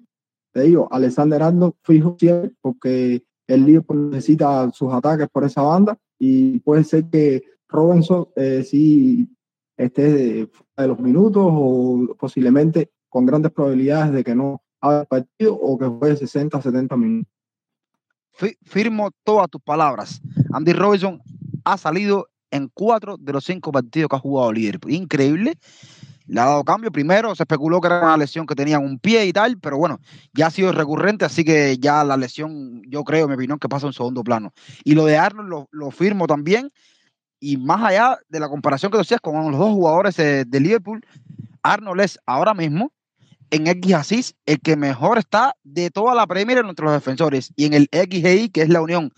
te 0.52 0.62
digo, 0.62 0.88
Alexander 0.90 1.42
Arnold 1.42 1.74
fijo 1.82 2.16
siempre, 2.18 2.52
porque 2.60 3.24
el 3.46 3.64
Liverpool 3.64 4.10
necesita 4.10 4.70
sus 4.72 4.92
ataques 4.92 5.28
por 5.28 5.44
esa 5.44 5.62
banda. 5.62 5.96
Y 6.18 6.58
puede 6.60 6.84
ser 6.84 7.04
que 7.08 7.42
Robinson 7.68 8.28
eh, 8.36 8.62
sí 8.64 9.28
esté 9.76 10.12
de, 10.12 10.50
de, 10.76 10.88
los 10.88 10.98
minutos 10.98 11.44
o 11.46 12.16
posiblemente 12.18 12.90
con 13.08 13.26
grandes 13.26 13.52
probabilidades 13.52 14.12
de 14.12 14.24
que 14.24 14.34
no 14.34 14.62
haga 14.80 15.04
partido 15.04 15.54
o 15.54 15.78
que 15.78 15.86
juegue 15.86 16.16
60, 16.16 16.60
70 16.60 16.96
minutos. 16.96 17.32
Firmo 18.62 19.10
todas 19.24 19.48
tus 19.50 19.60
palabras. 19.60 20.20
Andy 20.52 20.72
Robinson 20.72 21.20
ha 21.64 21.76
salido 21.76 22.28
en 22.50 22.70
cuatro 22.72 23.16
de 23.18 23.32
los 23.32 23.44
cinco 23.44 23.72
partidos 23.72 24.08
que 24.08 24.16
ha 24.16 24.20
jugado 24.20 24.52
Liverpool. 24.52 24.92
Increíble. 24.92 25.54
Le 26.26 26.40
ha 26.40 26.44
dado 26.44 26.64
cambio. 26.64 26.92
Primero 26.92 27.34
se 27.34 27.42
especuló 27.42 27.80
que 27.80 27.86
era 27.86 28.02
una 28.02 28.16
lesión 28.16 28.46
que 28.46 28.54
tenía 28.54 28.78
un 28.78 28.98
pie 28.98 29.26
y 29.26 29.32
tal, 29.32 29.58
pero 29.58 29.78
bueno, 29.78 29.98
ya 30.34 30.48
ha 30.48 30.50
sido 30.50 30.72
recurrente, 30.72 31.24
así 31.24 31.42
que 31.42 31.78
ya 31.78 32.04
la 32.04 32.16
lesión, 32.16 32.82
yo 32.86 33.02
creo, 33.02 33.28
mi 33.28 33.34
opinión, 33.34 33.58
que 33.58 33.68
pasa 33.68 33.86
en 33.86 33.94
segundo 33.94 34.22
plano. 34.22 34.52
Y 34.84 34.94
lo 34.94 35.06
de 35.06 35.16
Arnold 35.16 35.48
lo, 35.48 35.68
lo 35.70 35.90
firmo 35.90 36.26
también. 36.26 36.70
Y 37.40 37.56
más 37.56 37.82
allá 37.82 38.18
de 38.28 38.40
la 38.40 38.48
comparación 38.48 38.90
que 38.90 38.98
tú 38.98 39.02
hacías 39.02 39.20
con 39.20 39.50
los 39.50 39.58
dos 39.58 39.70
jugadores 39.70 40.16
de, 40.16 40.60
Liverpool, 40.60 41.04
Arnold 41.62 42.00
es 42.00 42.18
ahora 42.26 42.52
mismo 42.52 42.92
en 43.50 43.66
X 43.66 43.94
Asís 43.94 44.34
el 44.46 44.60
que 44.60 44.76
mejor 44.76 45.18
está 45.18 45.54
de 45.62 45.90
toda 45.90 46.14
la 46.14 46.26
Premier 46.26 46.58
entre 46.58 46.84
los 46.84 46.94
defensores. 46.94 47.52
Y 47.56 47.66
en 47.66 47.74
el 47.74 47.88
XGI, 47.92 48.50
que 48.50 48.62
es 48.62 48.68
la 48.68 48.80
unión 48.80 49.12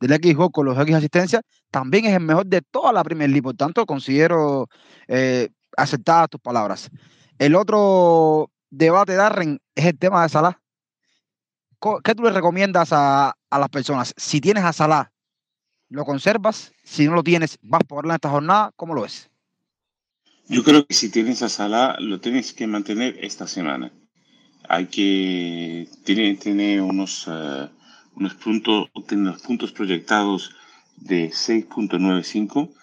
del 0.00 0.12
X 0.12 0.36
con 0.52 0.66
los 0.66 0.78
X 0.78 0.94
asistencias, 0.94 1.42
también 1.70 2.04
es 2.06 2.12
el 2.12 2.20
mejor 2.20 2.46
de 2.46 2.62
toda 2.62 2.92
la 2.92 3.04
Premier 3.04 3.30
League. 3.30 3.42
Por 3.42 3.54
tanto, 3.54 3.86
considero 3.86 4.68
eh, 5.08 5.48
aceptadas 5.76 6.30
tus 6.30 6.40
palabras. 6.40 6.90
El 7.38 7.54
otro 7.54 8.50
debate, 8.70 9.14
Darren, 9.14 9.60
es 9.74 9.86
el 9.86 9.98
tema 9.98 10.22
de 10.22 10.28
Salah. 10.28 10.60
¿Qué 12.02 12.14
tú 12.14 12.22
le 12.22 12.30
recomiendas 12.30 12.90
a, 12.92 13.34
las 13.50 13.68
personas? 13.68 14.14
Si 14.16 14.40
tienes 14.40 14.64
a 14.64 14.72
Salah, 14.72 15.12
¿lo 15.90 16.04
conservas? 16.04 16.72
Si 16.82 17.06
no 17.06 17.14
lo 17.14 17.22
tienes, 17.22 17.58
¿vas 17.62 17.82
por 17.86 18.06
en 18.06 18.12
esta 18.12 18.30
jornada? 18.30 18.72
¿Cómo 18.76 18.94
lo 18.94 19.02
ves? 19.02 19.30
Yo 20.46 20.62
creo 20.62 20.86
que 20.86 20.92
si 20.94 21.08
tienes 21.10 21.42
a 21.42 21.48
Salah, 21.48 21.96
lo 22.00 22.20
tienes 22.20 22.52
que 22.52 22.66
mantener 22.66 23.18
esta 23.24 23.46
semana. 23.46 23.92
Hay 24.68 24.86
que. 24.86 25.88
Tiene, 26.04 26.34
tiene 26.36 26.82
unos, 26.82 27.26
uh, 27.28 27.68
unos, 28.14 28.34
puntos, 28.34 28.90
unos 28.94 29.42
puntos 29.42 29.72
proyectados 29.72 30.54
de 30.96 31.30
6.95. 31.30 32.74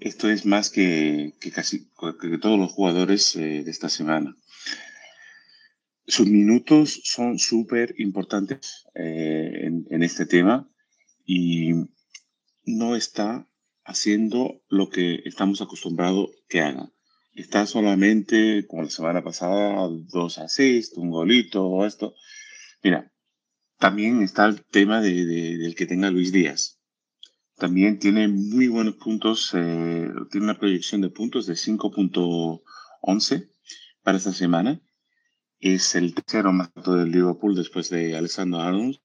Esto 0.00 0.28
es 0.28 0.44
más 0.44 0.68
que, 0.68 1.32
que 1.40 1.50
casi 1.50 1.88
que 2.20 2.38
todos 2.38 2.58
los 2.58 2.72
jugadores 2.72 3.34
eh, 3.36 3.62
de 3.64 3.70
esta 3.70 3.88
semana. 3.88 4.36
sus 6.06 6.28
minutos 6.28 7.00
son 7.04 7.38
súper 7.38 7.94
importantes 7.98 8.86
eh, 8.94 9.70
en, 9.90 10.02
este 10.02 10.26
tema 10.26 10.68
y 11.24 11.72
no 12.64 12.94
está 12.94 13.48
haciendo 13.84 14.60
lo 14.68 14.90
que 14.90 15.22
estamos 15.24 15.62
acostumbrados 15.62 16.30
que 16.48 16.60
haga. 16.60 16.92
Está 17.36 17.66
solamente, 17.66 18.66
como 18.66 18.82
la 18.82 18.90
semana 18.90 19.22
pasada, 19.22 19.88
dos 19.88 20.38
assists, 20.38 20.96
un 20.96 21.10
golito 21.10 21.86
esto. 21.86 22.14
Mira, 22.82 23.12
también 23.78 24.22
está 24.22 24.46
el 24.46 24.64
tema 24.64 25.00
de, 25.00 25.24
de, 25.24 25.58
del 25.58 25.74
que 25.74 25.86
tenga 25.86 26.10
Luis 26.10 26.32
Díaz. 26.32 26.80
También 27.56 27.98
tiene 27.98 28.28
muy 28.28 28.68
buenos 28.68 28.96
puntos, 28.96 29.52
eh, 29.54 30.08
tiene 30.30 30.44
una 30.44 30.58
proyección 30.58 31.00
de 31.02 31.10
puntos 31.10 31.46
de 31.46 31.54
5.11 31.54 33.50
para 34.02 34.18
esta 34.18 34.32
semana 34.32 34.80
es 35.60 35.94
el 35.94 36.14
tercero 36.14 36.52
más 36.52 36.70
alto 36.74 36.94
del 36.96 37.10
Liverpool 37.10 37.54
después 37.54 37.88
de 37.90 38.16
Alessandro 38.16 38.60
Arnold. 38.60 38.98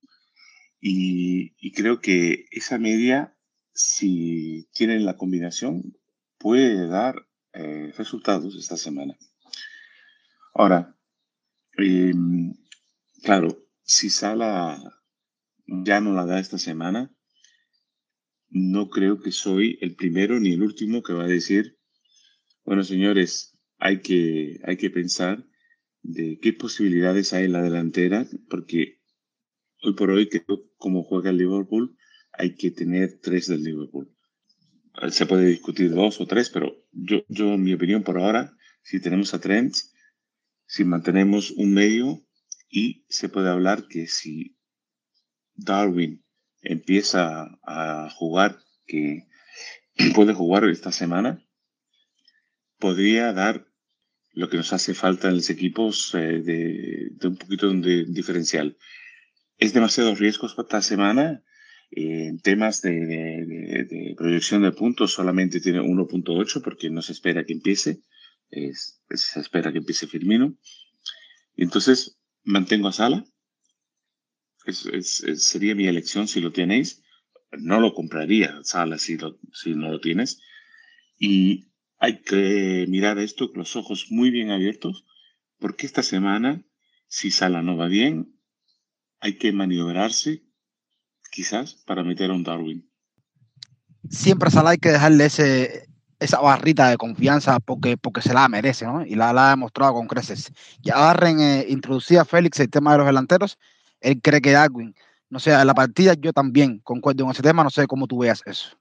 Y, 0.79 1.53
y, 1.59 1.73
creo 1.73 2.01
que 2.01 2.45
esa 2.51 2.79
media, 2.79 3.38
si 3.73 4.67
tienen 4.73 5.05
la 5.05 5.15
combinación, 5.15 5.95
puede 6.39 6.88
dar 6.88 7.27
eh, 7.53 7.91
resultados 7.98 8.55
esta 8.55 8.77
semana. 8.77 9.17
Ahora, 10.53 10.96
eh, 11.77 12.13
claro, 13.24 13.67
si 13.84 14.10
Sala 14.10 14.81
ya 15.65 16.01
no 16.01 16.13
la 16.13 16.25
da 16.25 16.39
esta 16.39 16.58
semana, 16.58 17.13
no 18.50 18.89
creo 18.89 19.22
que 19.22 19.31
soy 19.31 19.77
el 19.81 19.96
primero 19.96 20.39
ni 20.39 20.53
el 20.53 20.63
último 20.63 21.03
que 21.03 21.13
va 21.13 21.24
a 21.24 21.27
decir, 21.27 21.77
bueno, 22.63 22.84
señores, 22.84 23.58
hay 23.77 24.01
que, 24.01 24.60
hay 24.63 24.77
que 24.77 24.89
pensar 24.89 25.46
de 26.03 26.39
qué 26.41 26.53
posibilidades 26.53 27.34
hay 27.34 27.46
en 27.46 27.53
la 27.53 27.62
delantera, 27.62 28.27
porque 28.50 29.01
hoy 29.84 29.93
por 29.93 30.12
hoy, 30.12 30.29
como 30.77 31.03
juega 31.03 31.29
el 31.29 31.38
Liverpool, 31.38 31.98
hay 32.34 32.55
que 32.55 32.72
tener 32.72 33.20
tres 33.22 33.48
del 33.48 33.63
Liverpool. 33.63 34.13
Se 35.10 35.25
puede 35.25 35.45
discutir 35.45 35.91
dos 35.91 36.19
o 36.19 36.27
tres, 36.27 36.50
pero 36.50 36.75
yo, 36.91 37.24
yo 37.27 37.53
en 37.53 37.63
mi 37.63 37.74
opinión, 37.74 38.03
por 38.03 38.17
ahora, 38.17 38.53
si 38.83 39.00
tenemos 39.00 39.33
a 39.33 39.39
Trent, 39.39 39.75
si 40.65 40.83
mantenemos 40.83 41.51
un 41.51 41.74
medio 41.74 42.25
y 42.69 43.05
se 43.10 43.29
puede 43.29 43.50
hablar 43.50 43.88
que 43.88 44.07
si 44.07 44.57
Darwin 45.55 46.24
empieza 46.62 47.60
a 47.63 48.10
jugar, 48.15 48.60
que 48.86 49.27
puede 50.15 50.33
jugar 50.33 50.65
esta 50.65 50.91
semana, 50.91 51.43
podría 52.77 53.33
dar 53.33 53.67
lo 54.33 54.50
que 54.50 54.57
nos 54.57 54.71
hace 54.74 54.93
falta 54.93 55.27
en 55.27 55.36
los 55.36 55.50
equipos 55.50 56.13
eh, 56.15 56.41
de, 56.41 57.10
de, 57.12 57.27
un 57.27 57.38
poquito 57.38 57.71
de 57.71 58.05
diferencial. 58.05 58.77
Es 59.57 59.74
demasiados 59.74 60.19
riesgos 60.19 60.55
para 60.55 60.67
esta 60.67 60.81
semana. 60.81 61.43
En 61.91 62.39
temas 62.39 62.81
de, 62.81 62.91
de, 62.91 63.86
de, 63.89 64.15
proyección 64.17 64.63
de 64.63 64.71
puntos 64.71 65.12
solamente 65.12 65.60
tiene 65.60 65.81
1.8 65.81 66.62
porque 66.63 66.89
no 66.89 67.01
se 67.01 67.12
espera 67.12 67.43
que 67.43 67.53
empiece. 67.53 68.01
Es, 68.50 69.01
se 69.10 69.39
espera 69.41 69.71
que 69.71 69.79
empiece 69.79 70.07
Firmino. 70.07 70.57
Entonces 71.57 72.17
mantengo 72.43 72.88
a 72.88 72.93
Sala. 72.93 73.25
Es, 74.65 74.86
es, 74.86 75.43
sería 75.43 75.75
mi 75.75 75.88
elección 75.88 76.29
si 76.29 76.39
lo 76.39 76.53
tenéis. 76.53 77.03
No 77.51 77.81
lo 77.81 77.93
compraría 77.93 78.60
Sala 78.63 78.98
si, 78.98 79.17
lo, 79.17 79.38
si 79.51 79.75
no 79.75 79.91
lo 79.91 80.00
tienes. 80.00 80.39
Y 81.19 81.71
hay 82.01 82.21
que 82.21 82.86
mirar 82.88 83.19
esto 83.19 83.50
con 83.50 83.60
los 83.60 83.75
ojos 83.75 84.07
muy 84.10 84.31
bien 84.31 84.50
abiertos, 84.50 85.05
porque 85.60 85.86
esta 85.86 86.01
semana, 86.01 86.65
si 87.07 87.29
Sala 87.29 87.62
no 87.62 87.77
va 87.77 87.88
bien, 87.88 88.39
hay 89.19 89.38
que 89.38 89.51
maniobrarse, 89.51 90.43
quizás, 91.31 91.73
para 91.85 92.03
meter 92.03 92.29
a 92.29 92.33
un 92.33 92.43
Darwin. 92.43 92.88
Siempre 94.09 94.47
a 94.47 94.51
Sala 94.51 94.71
hay 94.71 94.77
que 94.77 94.91
dejarle 94.91 95.25
ese, 95.25 95.88
esa 96.19 96.39
barrita 96.39 96.89
de 96.89 96.97
confianza 96.97 97.59
porque, 97.59 97.97
porque 97.97 98.21
se 98.21 98.33
la 98.33 98.47
merece, 98.47 98.85
¿no? 98.85 99.05
Y 99.05 99.15
la, 99.15 99.33
la 99.33 99.47
ha 99.47 99.50
demostrado 99.51 99.93
con 99.93 100.07
creces. 100.07 100.51
Ya 100.81 100.97
Darren 100.97 101.39
eh, 101.39 101.65
introducía 101.69 102.21
a 102.21 102.25
Félix 102.25 102.59
el 102.59 102.69
tema 102.69 102.91
de 102.91 103.00
los 103.00 103.07
delanteros, 103.07 103.57
él 104.00 104.21
cree 104.21 104.41
que 104.41 104.51
Darwin. 104.51 104.93
No 105.29 105.39
sé, 105.39 105.53
en 105.53 105.65
la 105.65 105.73
partida 105.73 106.13
yo 106.13 106.33
también 106.33 106.79
concuerdo 106.79 107.23
en 107.23 107.31
ese 107.31 107.41
tema, 107.41 107.63
no 107.63 107.69
sé 107.69 107.88
cómo 107.88 108.05
tú 108.05 108.19
veas 108.19 108.43
eso. 108.45 108.77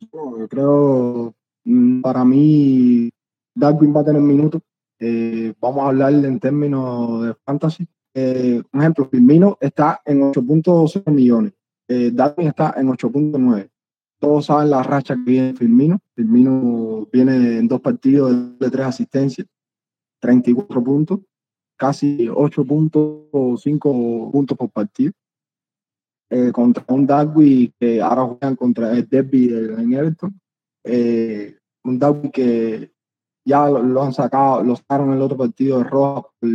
yo 0.00 0.46
creo 0.48 1.34
Mm, 1.68 2.00
para 2.00 2.24
mí, 2.24 3.10
Darwin 3.54 3.94
va 3.94 4.00
a 4.00 4.04
tener 4.04 4.22
minutos. 4.22 4.62
Eh, 4.98 5.52
vamos 5.60 5.84
a 5.84 5.88
hablar 5.88 6.12
en 6.14 6.40
términos 6.40 7.22
de 7.26 7.34
fantasy. 7.44 7.86
Eh, 8.14 8.62
un 8.72 8.80
ejemplo, 8.80 9.08
Firmino 9.08 9.56
está 9.60 10.00
en 10.04 10.20
8.12 10.20 11.10
millones. 11.10 11.52
Eh, 11.88 12.10
Darwin 12.12 12.48
está 12.48 12.74
en 12.76 12.88
8.9. 12.88 13.70
Todos 14.18 14.46
saben 14.46 14.70
la 14.70 14.82
racha 14.82 15.14
que 15.14 15.30
viene 15.30 15.54
Firmino. 15.54 16.00
Firmino 16.14 17.06
viene 17.12 17.58
en 17.58 17.68
dos 17.68 17.80
partidos 17.80 18.58
de 18.58 18.70
tres 18.70 18.86
asistencias, 18.86 19.46
34 20.20 20.82
puntos, 20.82 21.20
casi 21.76 22.26
8.5 22.26 24.32
puntos 24.32 24.58
por 24.58 24.70
partido. 24.70 25.12
Eh, 26.30 26.52
contra 26.52 26.84
un 26.88 27.06
Darwin 27.06 27.72
que 27.80 28.02
ahora 28.02 28.24
juegan 28.24 28.56
contra 28.56 28.92
el 28.92 29.08
Derby 29.08 29.48
en 29.78 29.94
Everton. 29.94 30.38
Eh, 30.84 31.56
un 31.84 31.98
Darwin 31.98 32.30
que 32.30 32.92
ya 33.46 33.70
lo, 33.70 34.02
han 34.02 34.12
sacado, 34.12 34.62
lo 34.62 34.76
sacaron 34.76 35.08
en 35.08 35.16
el 35.16 35.22
otro 35.22 35.38
partido 35.38 35.78
de 35.78 35.84
Roja 35.84 36.28
por, 36.38 36.50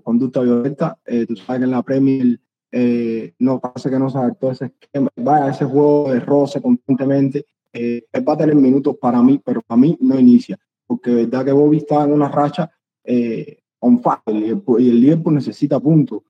conducta 0.00 0.40
violenta. 0.40 0.98
Eh, 1.04 1.26
tú 1.26 1.36
sabes 1.36 1.60
que 1.60 1.64
en 1.64 1.70
la 1.70 1.82
Premier 1.82 2.40
eh, 2.74 3.34
no 3.40 3.60
pasa 3.60 3.90
que 3.90 3.98
no 3.98 4.08
se 4.08 4.16
adaptó 4.16 4.50
ese 4.50 4.72
esquema, 4.80 5.10
vaya 5.16 5.50
ese 5.50 5.66
juego 5.66 6.10
de 6.10 6.20
roce 6.20 6.62
constantemente. 6.62 7.44
Eh, 7.70 8.06
él 8.10 8.26
va 8.26 8.32
a 8.32 8.38
tener 8.38 8.56
minutos 8.56 8.96
para 8.96 9.22
mí, 9.22 9.40
pero 9.44 9.60
para 9.60 9.78
mí 9.78 9.96
no 10.00 10.18
inicia, 10.18 10.58
porque 10.86 11.14
verdad 11.14 11.44
que 11.44 11.52
Bobby 11.52 11.78
está 11.78 12.04
en 12.04 12.12
una 12.12 12.28
racha 12.28 12.70
eh, 13.04 13.58
on 13.80 14.00
fire 14.00 14.62
y 14.78 14.88
el 14.88 15.00
Liverpool 15.00 15.34
necesita 15.34 15.78
puntos, 15.80 16.22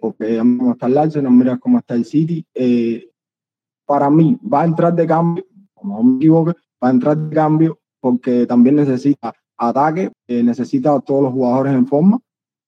porque 0.00 0.38
cómo 0.38 0.72
está 0.72 0.86
el 0.86 0.98
Arsenal, 0.98 1.32
mira 1.32 1.58
cómo 1.58 1.78
está 1.78 1.94
el 1.94 2.04
City. 2.04 2.44
Para 3.86 4.10
mí 4.10 4.38
va 4.42 4.62
a 4.62 4.66
entrar 4.66 4.94
de 4.94 5.06
cambio, 5.06 5.44
como 5.74 5.96
no 5.96 6.04
me 6.04 6.16
equivoque, 6.16 6.52
va 6.82 6.88
a 6.88 6.90
entrar 6.90 7.16
de 7.16 7.34
cambio 7.34 7.78
porque 8.00 8.46
también 8.46 8.76
necesita 8.76 9.34
ataque, 9.56 10.12
necesita 10.28 10.94
a 10.94 11.00
todos 11.00 11.22
los 11.22 11.32
jugadores 11.32 11.72
en 11.72 11.86
forma 11.86 12.20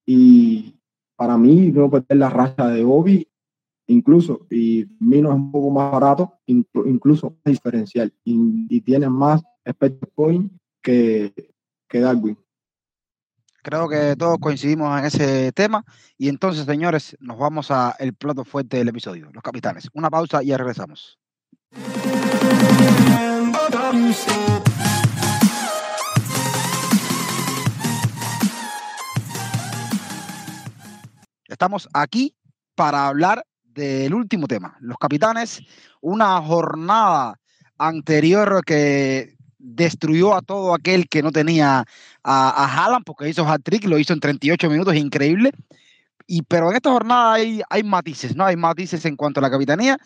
y 0.06 0.74
para 1.16 1.36
mí 1.36 1.70
no 1.70 1.90
perder 1.90 2.18
la 2.18 2.30
racha 2.30 2.68
de 2.68 2.82
Bobby 2.84 3.28
incluso 3.86 4.46
y 4.50 4.86
Mino 5.00 5.30
es 5.30 5.34
un 5.34 5.52
poco 5.52 5.70
más 5.70 5.92
barato, 5.92 6.38
incluso 6.46 7.36
diferencial 7.44 8.12
y, 8.24 8.66
y 8.68 8.80
tiene 8.80 9.08
más 9.08 9.42
expected 9.64 10.08
point 10.14 10.52
que, 10.82 11.32
que 11.88 12.00
Darwin. 12.00 12.38
Creo 13.62 13.88
que 13.88 14.16
todos 14.16 14.38
coincidimos 14.38 14.98
en 14.98 15.04
ese 15.04 15.52
tema 15.52 15.84
y 16.18 16.28
entonces, 16.28 16.64
señores, 16.64 17.16
nos 17.20 17.38
vamos 17.38 17.70
a 17.70 17.94
el 17.98 18.12
plato 18.14 18.44
fuerte 18.44 18.78
del 18.78 18.88
episodio, 18.88 19.30
los 19.32 19.42
capitanes. 19.42 19.88
Una 19.94 20.10
pausa 20.10 20.42
y 20.42 20.46
ya 20.46 20.58
regresamos. 20.58 21.18
Estamos 31.52 31.86
aquí 31.92 32.34
para 32.74 33.06
hablar 33.06 33.44
del 33.62 34.14
último 34.14 34.48
tema, 34.48 34.74
los 34.80 34.96
capitanes, 34.96 35.60
una 36.00 36.40
jornada 36.40 37.38
anterior 37.76 38.64
que 38.64 39.34
destruyó 39.58 40.34
a 40.34 40.40
todo 40.40 40.74
aquel 40.74 41.08
que 41.08 41.22
no 41.22 41.30
tenía 41.30 41.84
a, 42.24 42.64
a 42.64 42.64
Haaland 42.64 43.04
porque 43.04 43.28
hizo 43.28 43.46
hat-trick, 43.46 43.84
lo 43.84 43.98
hizo 43.98 44.14
en 44.14 44.20
38 44.20 44.70
minutos, 44.70 44.94
increíble. 44.94 45.52
Y, 46.26 46.40
pero 46.42 46.70
en 46.70 46.76
esta 46.76 46.90
jornada 46.90 47.34
hay, 47.34 47.82
matices, 47.84 48.34
¿no? 48.34 48.46
Hay 48.46 48.56
matices 48.56 49.04
en 49.04 49.16
cuanto 49.16 49.40
a 49.40 49.42
la 49.42 49.50
capitanía. 49.50 49.98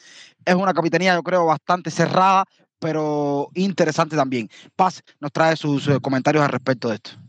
Es 0.45 0.55
una 0.55 0.75
capitanía, 0.75 1.15
yo 1.15 1.23
creo, 1.23 1.47
bastante 1.47 1.93
cerrada, 1.93 2.45
pero 2.81 3.51
interesante 3.55 4.17
también. 4.17 4.49
Paz 4.75 5.03
nos 5.21 5.31
trae 5.31 5.57
sus 5.57 5.87
eh, 5.87 6.01
comentarios 6.03 6.43
al 6.43 6.51
respecto 6.51 6.89
de 6.89 6.97
esto. 6.97 7.26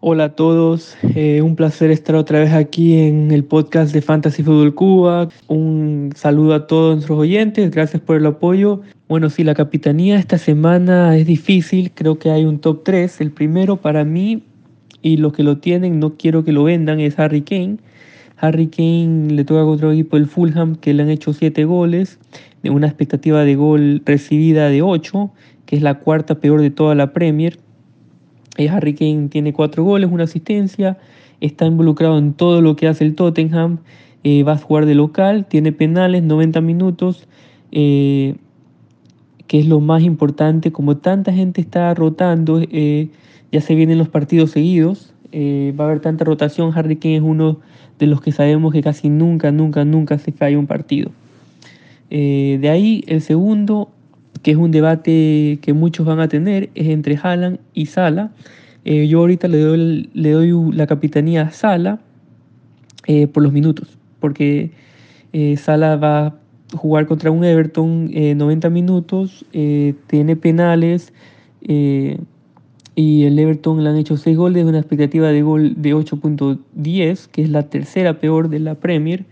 Hola 0.00 0.24
a 0.24 0.28
todos, 0.34 0.94
eh, 1.14 1.40
un 1.40 1.56
placer 1.56 1.90
estar 1.90 2.16
otra 2.16 2.38
vez 2.40 2.52
aquí 2.52 2.98
en 2.98 3.30
el 3.30 3.44
podcast 3.44 3.94
de 3.94 4.02
Fantasy 4.02 4.42
Fútbol 4.42 4.74
Cuba. 4.74 5.30
Un 5.48 6.10
saludo 6.14 6.52
a 6.52 6.66
todos 6.66 6.96
nuestros 6.96 7.18
oyentes, 7.18 7.70
gracias 7.70 8.02
por 8.02 8.16
el 8.16 8.26
apoyo. 8.26 8.82
Bueno, 9.08 9.30
sí, 9.30 9.42
la 9.42 9.54
capitanía 9.54 10.18
esta 10.18 10.36
semana 10.36 11.16
es 11.16 11.26
difícil, 11.26 11.92
creo 11.94 12.18
que 12.18 12.30
hay 12.30 12.44
un 12.44 12.58
top 12.58 12.84
3. 12.84 13.22
El 13.22 13.30
primero 13.30 13.76
para 13.78 14.04
mí, 14.04 14.42
y 15.00 15.16
los 15.16 15.32
que 15.32 15.42
lo 15.42 15.56
tienen 15.58 15.98
no 15.98 16.18
quiero 16.18 16.44
que 16.44 16.52
lo 16.52 16.64
vendan, 16.64 17.00
es 17.00 17.18
Harry 17.18 17.40
Kane. 17.40 17.78
Harry 18.36 18.66
Kane 18.66 19.32
le 19.32 19.44
toca 19.44 19.64
contra 19.64 19.88
el 19.88 19.94
equipo 19.94 20.18
del 20.18 20.26
Fulham 20.26 20.76
que 20.76 20.92
le 20.92 21.04
han 21.04 21.08
hecho 21.08 21.32
7 21.32 21.64
goles, 21.64 22.18
de 22.62 22.68
una 22.68 22.86
expectativa 22.86 23.44
de 23.44 23.54
gol 23.54 24.02
recibida 24.04 24.68
de 24.68 24.82
8, 24.82 25.30
que 25.64 25.76
es 25.76 25.80
la 25.80 26.00
cuarta 26.00 26.34
peor 26.34 26.60
de 26.60 26.68
toda 26.68 26.94
la 26.94 27.14
Premier. 27.14 27.58
Harry 28.70 28.94
Kane 28.94 29.28
tiene 29.28 29.52
4 29.52 29.84
goles, 29.84 30.10
una 30.10 30.24
asistencia 30.24 30.98
está 31.40 31.66
involucrado 31.66 32.18
en 32.18 32.32
todo 32.32 32.62
lo 32.62 32.76
que 32.76 32.88
hace 32.88 33.04
el 33.04 33.14
Tottenham, 33.14 33.78
eh, 34.24 34.42
va 34.42 34.52
a 34.52 34.58
jugar 34.58 34.86
de 34.86 34.94
local, 34.94 35.46
tiene 35.46 35.72
penales, 35.72 36.22
90 36.22 36.60
minutos, 36.60 37.28
eh, 37.72 38.36
que 39.46 39.60
es 39.60 39.66
lo 39.66 39.80
más 39.80 40.02
importante, 40.02 40.72
como 40.72 40.96
tanta 40.96 41.32
gente 41.32 41.60
está 41.60 41.92
rotando, 41.94 42.60
eh, 42.60 43.08
ya 43.52 43.60
se 43.60 43.74
vienen 43.74 43.98
los 43.98 44.08
partidos 44.08 44.50
seguidos, 44.50 45.12
va 45.32 45.84
a 45.84 45.86
haber 45.88 46.00
tanta 46.00 46.24
rotación, 46.24 46.72
Harry 46.74 46.96
Kane 46.96 47.16
es 47.16 47.22
uno 47.22 47.60
de 47.98 48.06
los 48.06 48.22
que 48.22 48.32
sabemos 48.32 48.72
que 48.72 48.82
casi 48.82 49.10
nunca, 49.10 49.52
nunca, 49.52 49.84
nunca 49.84 50.18
se 50.18 50.32
falla 50.32 50.58
un 50.58 50.66
partido. 50.66 51.10
de 52.08 52.68
ahí 52.70 53.04
el 53.06 53.20
segundo, 53.20 53.90
que 54.42 54.50
es 54.52 54.56
un 54.56 54.70
debate 54.70 55.58
que 55.62 55.72
muchos 55.72 56.06
van 56.06 56.20
a 56.20 56.28
tener, 56.28 56.70
es 56.74 56.88
entre 56.88 57.18
Haaland 57.20 57.58
y 57.74 57.86
Sala. 57.86 58.30
Eh, 58.84 59.08
yo 59.08 59.18
ahorita 59.20 59.48
le 59.48 59.58
doy, 59.58 60.10
le 60.14 60.30
doy 60.30 60.52
la 60.72 60.86
capitanía 60.86 61.42
a 61.42 61.50
Sala 61.50 61.98
eh, 63.06 63.26
por 63.26 63.42
los 63.42 63.52
minutos, 63.52 63.98
porque 64.20 64.70
eh, 65.32 65.56
Sala 65.56 65.96
va 65.96 66.26
a 66.26 66.34
jugar 66.76 67.06
contra 67.06 67.30
un 67.30 67.44
Everton 67.44 68.10
90 68.12 68.70
minutos, 68.70 69.44
tiene 69.52 70.36
penales 70.36 71.12
y 71.60 73.24
el 73.24 73.38
Everton 73.38 73.84
le 73.84 73.90
han 73.90 73.96
hecho 73.96 74.16
6 74.16 74.36
goles, 74.36 74.64
una 74.64 74.78
expectativa 74.78 75.28
de 75.28 75.42
gol 75.42 75.74
de 75.80 75.94
8.10, 75.94 77.28
que 77.28 77.42
es 77.42 77.50
la 77.50 77.64
tercera 77.64 78.18
peor 78.18 78.48
de 78.48 78.58
la 78.58 78.74
Premier. 78.74 79.24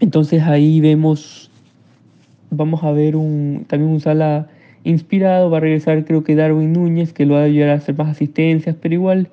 entonces 0.00 0.42
ahí 0.42 0.80
vemos, 0.80 1.47
vamos 2.50 2.84
a 2.84 2.92
ver 2.92 3.16
un, 3.16 3.64
también 3.68 3.92
un 3.92 4.00
Sala 4.00 4.48
inspirado. 4.84 5.50
Va 5.50 5.58
a 5.58 5.60
regresar 5.60 6.04
creo 6.04 6.24
que 6.24 6.34
Darwin 6.34 6.72
Núñez, 6.72 7.12
que 7.12 7.26
lo 7.26 7.34
va 7.34 7.40
a 7.40 7.44
ayudar 7.44 7.70
a 7.70 7.74
hacer 7.74 7.96
más 7.96 8.08
asistencias, 8.08 8.76
pero 8.80 8.94
igual 8.94 9.28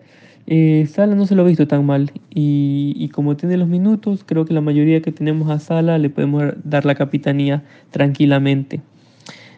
eh, 0.47 0.87
Sala 0.91 1.15
no 1.15 1.25
se 1.25 1.35
lo 1.35 1.43
ha 1.43 1.45
visto 1.45 1.67
tan 1.67 1.85
mal. 1.85 2.11
Y, 2.29 3.09
como 3.13 3.35
tiene 3.37 3.57
los 3.57 3.67
minutos, 3.67 4.23
creo 4.25 4.45
que 4.45 4.53
la 4.53 4.61
mayoría 4.61 5.01
que 5.01 5.11
tenemos 5.11 5.49
a 5.49 5.59
Sala 5.59 5.97
le 5.97 6.09
podemos 6.09 6.43
dar 6.63 6.85
la 6.85 6.95
capitanía 6.95 7.63
tranquilamente. 7.91 8.81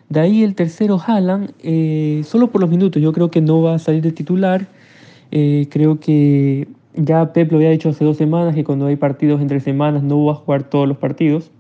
De 0.10 0.22
ahí 0.22 0.44
el 0.44 0.56
tercero, 0.56 1.02
Haaland, 1.06 1.52
eh, 1.64 2.22
solo 2.24 2.50
por 2.50 2.62
los 2.62 2.70
minutos. 2.70 3.02
Yo 3.02 3.12
creo 3.12 3.30
que 3.30 3.42
no 3.42 3.62
va 3.62 3.76
a 3.76 3.80
salir 3.80 4.02
de 4.02 4.12
titular. 4.12 4.68
Eh, 5.32 5.68
creo 5.70 6.00
que 6.00 6.68
ya 6.96 7.34
Pep 7.34 7.52
lo 7.52 7.58
había 7.58 7.70
dicho 7.72 7.90
hace 7.90 8.06
dos 8.06 8.16
semanas 8.18 8.56
que 8.56 8.64
cuando 8.64 8.86
hay 8.88 8.96
partidos 8.96 9.42
entre 9.42 9.60
semanas 9.60 10.04
no 10.04 10.24
va 10.24 10.32
a 10.34 10.36
jugar 10.36 10.64
todos 10.64 10.88
los 10.88 10.98
partidos. 10.98 11.52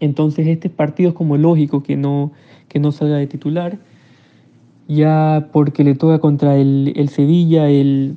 Entonces 0.00 0.46
este 0.46 0.70
partido 0.70 1.10
es 1.10 1.14
como 1.14 1.36
lógico 1.36 1.82
que 1.82 1.96
no, 1.96 2.32
que 2.68 2.80
no 2.80 2.90
salga 2.90 3.16
de 3.16 3.26
titular, 3.26 3.78
ya 4.88 5.48
porque 5.52 5.84
le 5.84 5.94
toca 5.94 6.18
contra 6.18 6.56
el, 6.56 7.08
Sevilla 7.10 7.68
el, 7.68 8.16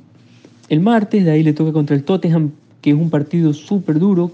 martes, 0.80 1.24
de 1.24 1.30
ahí 1.30 1.42
le 1.42 1.52
toca 1.52 1.72
contra 1.72 1.94
el 1.94 2.04
Tottenham, 2.04 2.50
que 2.80 2.90
es 2.90 2.96
un 2.96 3.10
partido 3.10 3.52
súper 3.52 3.98
duro, 3.98 4.32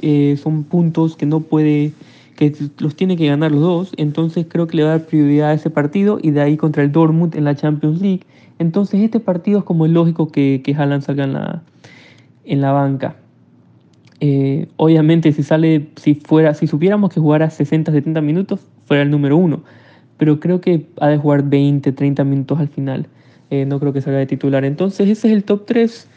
eh, 0.00 0.38
son 0.42 0.64
puntos 0.64 1.16
que 1.16 1.26
no 1.26 1.40
puede, 1.40 1.92
que 2.36 2.54
los 2.78 2.96
tiene 2.96 3.16
que 3.16 3.26
ganar 3.26 3.52
los 3.52 3.60
dos, 3.60 3.92
entonces 3.96 4.46
creo 4.48 4.66
que 4.66 4.76
le 4.78 4.84
va 4.84 4.94
a 4.94 4.98
dar 4.98 5.06
prioridad 5.06 5.50
a 5.50 5.54
ese 5.54 5.68
partido 5.68 6.18
y 6.22 6.30
de 6.30 6.40
ahí 6.40 6.56
contra 6.56 6.82
el 6.82 6.92
Dortmund 6.92 7.34
en 7.34 7.44
la 7.44 7.54
Champions 7.54 8.00
League. 8.00 8.22
Entonces 8.58 9.00
este 9.00 9.20
partido 9.20 9.58
es 9.58 9.64
como 9.64 9.86
lógico 9.86 10.28
que, 10.28 10.62
que 10.64 10.74
Haaland 10.74 11.02
salga 11.02 11.24
en 11.24 11.32
la, 11.34 11.62
en 12.44 12.60
la 12.60 12.72
banca. 12.72 13.16
Eh, 14.20 14.68
obviamente 14.76 15.32
si 15.32 15.42
sale, 15.42 15.88
si 15.96 16.14
fuera, 16.14 16.52
si 16.54 16.66
supiéramos 16.66 17.12
que 17.12 17.20
jugara 17.20 17.48
60, 17.48 17.90
70 17.90 18.20
minutos, 18.20 18.60
fuera 18.84 19.02
el 19.02 19.10
número 19.10 19.36
uno. 19.36 19.62
Pero 20.18 20.38
creo 20.38 20.60
que 20.60 20.86
ha 21.00 21.08
de 21.08 21.16
jugar 21.16 21.44
20, 21.44 21.92
30 21.92 22.24
minutos 22.24 22.58
al 22.60 22.68
final. 22.68 23.06
Eh, 23.50 23.64
no 23.64 23.80
creo 23.80 23.92
que 23.92 24.00
salga 24.00 24.18
de 24.18 24.26
titular. 24.26 24.64
Entonces 24.64 25.08
ese 25.08 25.28
es 25.28 25.34
el 25.34 25.44
top 25.44 25.64
3. 25.66 26.08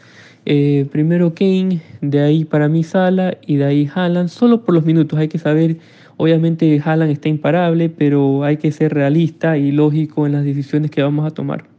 Eh, 0.46 0.86
primero 0.92 1.34
Kane, 1.34 1.80
de 2.02 2.20
ahí 2.20 2.44
para 2.44 2.68
mí 2.68 2.84
Sala 2.84 3.38
y 3.46 3.56
de 3.56 3.64
ahí 3.64 3.90
Haaland. 3.92 4.28
Solo 4.28 4.62
por 4.64 4.74
los 4.74 4.84
minutos 4.84 5.18
hay 5.18 5.28
que 5.28 5.38
saber, 5.38 5.78
obviamente 6.18 6.80
Haaland 6.84 7.10
está 7.10 7.30
imparable, 7.30 7.88
pero 7.88 8.44
hay 8.44 8.58
que 8.58 8.70
ser 8.70 8.92
realista 8.92 9.56
y 9.56 9.72
lógico 9.72 10.26
en 10.26 10.32
las 10.32 10.44
decisiones 10.44 10.90
que 10.90 11.02
vamos 11.02 11.26
a 11.26 11.30
tomar. 11.30 11.73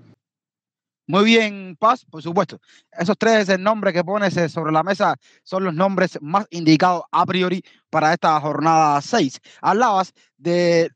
Muy 1.08 1.24
bien, 1.24 1.76
Paz, 1.80 2.04
por 2.10 2.24
supuesto. 2.24 2.60
Esos 2.92 3.16
tres 3.18 3.48
el 3.50 3.62
nombre 3.62 3.94
que 3.94 4.04
pones 4.04 4.36
eh, 4.38 4.50
sobre 4.50 4.72
la 4.72 4.82
mesa 4.82 5.16
son 5.44 5.64
los 5.64 5.74
nombres 5.74 6.18
más 6.22 6.48
indicados 6.50 7.04
a 7.12 7.26
priori 7.28 7.64
para 7.92 8.12
esta 8.14 8.40
jornada 8.42 9.00
6. 9.02 9.40
Hablabas 9.62 10.14
de 10.38 10.90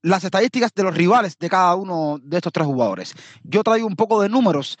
las 0.00 0.24
estadísticas 0.24 0.72
de 0.74 0.82
los 0.82 0.94
rivales 0.96 1.36
de 1.38 1.50
cada 1.50 1.74
uno 1.74 2.18
de 2.22 2.38
estos 2.38 2.52
tres 2.52 2.66
jugadores. 2.66 3.14
Yo 3.42 3.62
traigo 3.62 3.86
un 3.86 3.96
poco 3.96 4.22
de 4.22 4.30
números 4.30 4.78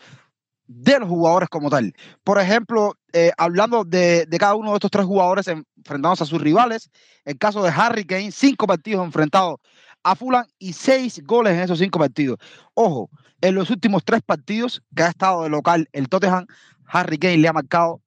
de 0.66 0.98
los 0.98 1.10
jugadores 1.10 1.50
como 1.50 1.68
tal. 1.68 1.94
Por 2.22 2.40
ejemplo, 2.40 2.96
eh, 3.12 3.32
hablando 3.36 3.84
de, 3.84 4.24
de, 4.24 4.38
cada 4.38 4.54
uno 4.54 4.70
de 4.70 4.76
estos 4.76 4.90
tres 4.90 5.04
jugadores 5.04 5.46
enfrentándose 5.46 6.24
a 6.24 6.26
sus 6.26 6.40
rivales, 6.40 6.90
el 7.26 7.36
caso 7.36 7.62
de 7.62 7.70
Harry 7.70 8.06
Kane, 8.06 8.32
cinco 8.32 8.66
partidos 8.66 9.04
enfrentados 9.04 9.60
a 10.04 10.14
Fulham 10.14 10.46
y 10.58 10.72
seis 10.72 11.20
goles 11.24 11.54
en 11.54 11.60
esos 11.60 11.78
cinco 11.78 11.98
partidos. 11.98 12.38
Ojo, 12.74 13.10
en 13.40 13.54
los 13.54 13.70
últimos 13.70 14.04
tres 14.04 14.22
partidos 14.22 14.82
que 14.94 15.02
ha 15.02 15.08
estado 15.08 15.42
de 15.42 15.48
local 15.48 15.88
el 15.92 16.08
Tottenham, 16.08 16.46
Harry 16.86 17.18
Kane 17.18 17.38
le 17.38 17.48
ha 17.48 17.52
marcado 17.52 18.00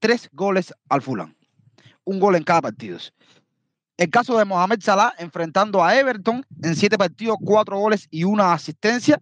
tres 0.00 0.28
goles 0.32 0.74
al 0.88 1.00
Fulham. 1.00 1.34
Un 2.04 2.18
gol 2.18 2.34
en 2.34 2.42
cada 2.42 2.60
partido. 2.60 2.98
El 3.96 4.10
caso 4.10 4.36
de 4.36 4.44
Mohamed 4.44 4.80
Salah 4.80 5.14
enfrentando 5.18 5.82
a 5.84 5.96
Everton 5.96 6.44
en 6.62 6.74
siete 6.74 6.98
partidos, 6.98 7.36
cuatro 7.44 7.78
goles 7.78 8.08
y 8.10 8.24
una 8.24 8.52
asistencia. 8.52 9.20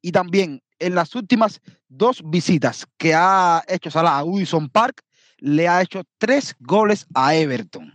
Y 0.00 0.12
también 0.12 0.62
en 0.78 0.94
las 0.94 1.14
últimas 1.14 1.60
dos 1.88 2.22
visitas 2.24 2.86
que 2.98 3.14
ha 3.14 3.64
hecho 3.66 3.90
Salah 3.90 4.18
a 4.18 4.24
Wilson 4.24 4.68
Park, 4.68 5.02
le 5.38 5.66
ha 5.66 5.82
hecho 5.82 6.04
tres 6.18 6.54
goles 6.60 7.06
a 7.14 7.34
Everton. 7.34 7.92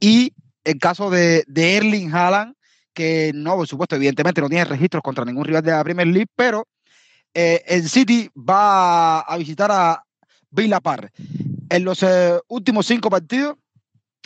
Y 0.00 0.34
el 0.64 0.78
caso 0.78 1.10
de, 1.10 1.44
de 1.46 1.76
Erling 1.76 2.12
Haaland 2.12 2.55
que 2.96 3.30
no, 3.34 3.56
por 3.56 3.68
supuesto, 3.68 3.94
evidentemente 3.94 4.40
no 4.40 4.48
tiene 4.48 4.64
registros 4.64 5.02
contra 5.02 5.24
ningún 5.24 5.44
rival 5.44 5.62
de 5.62 5.70
la 5.70 5.84
Premier 5.84 6.08
League, 6.08 6.30
pero 6.34 6.66
eh, 7.34 7.62
el 7.66 7.88
City 7.90 8.30
va 8.34 9.20
a 9.20 9.36
visitar 9.36 9.70
a 9.70 10.02
Villa 10.50 10.80
Park. 10.80 11.12
En 11.68 11.84
los 11.84 12.02
eh, 12.02 12.40
últimos 12.48 12.86
cinco 12.86 13.10
partidos, 13.10 13.56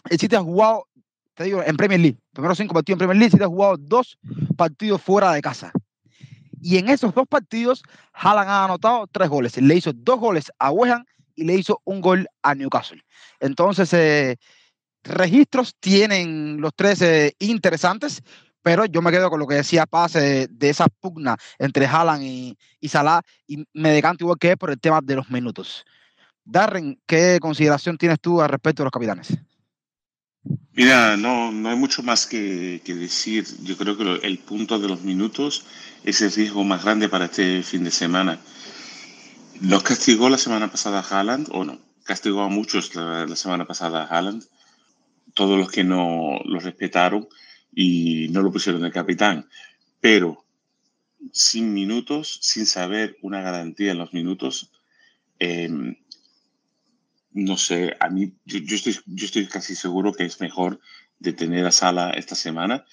el 0.08 0.18
City 0.20 0.36
ha 0.36 0.40
jugado, 0.40 0.86
te 1.34 1.44
digo, 1.44 1.60
en 1.66 1.76
Premier 1.76 2.00
League, 2.00 2.18
primero 2.32 2.54
cinco 2.54 2.72
partidos 2.72 2.94
en 2.94 2.98
Premier 2.98 3.18
League, 3.18 3.26
el 3.26 3.32
City 3.32 3.42
ha 3.42 3.48
jugado 3.48 3.76
dos 3.76 4.16
partidos 4.56 5.02
fuera 5.02 5.32
de 5.32 5.42
casa. 5.42 5.72
Y 6.62 6.78
en 6.78 6.88
esos 6.88 7.12
dos 7.12 7.26
partidos, 7.26 7.82
Haaland 8.12 8.50
ha 8.50 8.64
anotado 8.66 9.08
tres 9.10 9.28
goles. 9.28 9.56
Le 9.56 9.74
hizo 9.74 9.92
dos 9.92 10.20
goles 10.20 10.52
a 10.60 10.70
West 10.70 11.02
y 11.34 11.42
le 11.42 11.54
hizo 11.54 11.80
un 11.84 12.00
gol 12.00 12.28
a 12.42 12.54
Newcastle. 12.54 13.02
Entonces, 13.40 13.92
eh, 13.94 14.36
registros 15.02 15.74
tienen 15.80 16.60
los 16.60 16.72
tres 16.76 17.02
interesantes 17.38 18.22
pero 18.62 18.84
yo 18.84 19.02
me 19.02 19.10
quedo 19.10 19.30
con 19.30 19.40
lo 19.40 19.46
que 19.46 19.54
decía 19.56 19.86
Paz 19.86 20.14
de, 20.14 20.48
esa 20.60 20.86
pugna 20.88 21.36
entre 21.58 21.86
Haaland 21.86 22.22
y, 22.22 22.58
y, 22.80 22.88
Salah 22.88 23.22
y 23.46 23.64
me 23.72 23.90
decanto 23.90 24.24
igual 24.24 24.38
que 24.38 24.56
por 24.56 24.70
el 24.70 24.80
tema 24.80 25.00
de 25.02 25.16
los 25.16 25.30
minutos. 25.30 25.84
Darren, 26.44 27.00
¿qué 27.06 27.38
consideración 27.40 27.96
tienes 27.96 28.20
tú 28.20 28.40
al 28.40 28.48
respecto 28.48 28.82
de 28.82 28.86
los 28.86 28.92
capitanes? 28.92 29.38
Mira, 30.72 31.16
no, 31.16 31.52
no 31.52 31.68
hay 31.68 31.76
mucho 31.76 32.02
más 32.02 32.26
que, 32.26 32.80
decir. 32.84 33.46
Yo 33.62 33.76
creo 33.76 33.96
que 33.96 34.26
el 34.26 34.38
punto 34.38 34.78
de 34.78 34.88
los 34.88 35.02
minutos 35.02 35.64
es 36.04 36.22
el 36.22 36.32
riesgo 36.32 36.64
más 36.64 36.82
grande 36.82 37.08
para 37.08 37.26
este 37.26 37.62
fin 37.62 37.84
de 37.84 37.90
semana. 37.90 38.38
¿Los 39.60 39.82
castigó 39.82 40.30
la 40.30 40.38
semana 40.38 40.70
pasada 40.70 41.04
Haaland 41.08 41.48
o 41.52 41.64
no? 41.64 41.78
Castigó 42.04 42.40
a 42.40 42.48
muchos 42.48 42.94
la 42.94 43.36
semana 43.36 43.66
pasada 43.66 44.04
Haaland. 44.04 44.44
Todos 45.34 45.58
los 45.58 45.70
que 45.70 45.84
no 45.84 46.40
lo 46.44 46.58
respetaron 46.58 47.28
y 47.72 48.28
no 48.30 48.42
lo 48.42 48.52
pusieron 48.52 48.82
de 48.82 48.90
capitán. 48.90 49.48
Pero 50.00 50.44
sin 51.32 51.74
minutos, 51.74 52.38
sin 52.42 52.66
saber 52.66 53.16
una 53.22 53.42
garantía 53.42 53.92
en 53.92 53.98
los 53.98 54.12
minutos, 54.12 54.72
em, 55.38 55.96
no 57.32 57.56
sé, 57.56 57.96
a 58.00 58.08
mí, 58.08 58.32
yo, 58.44 58.58
estoy, 58.74 58.98
yo 59.06 59.26
estoy 59.26 59.46
casi 59.46 59.74
seguro 59.74 60.12
que 60.12 60.24
es 60.24 60.40
mejor 60.40 60.80
detener 61.18 61.66
a 61.66 61.72
Sala 61.72 62.10
esta 62.10 62.34
semana. 62.34 62.84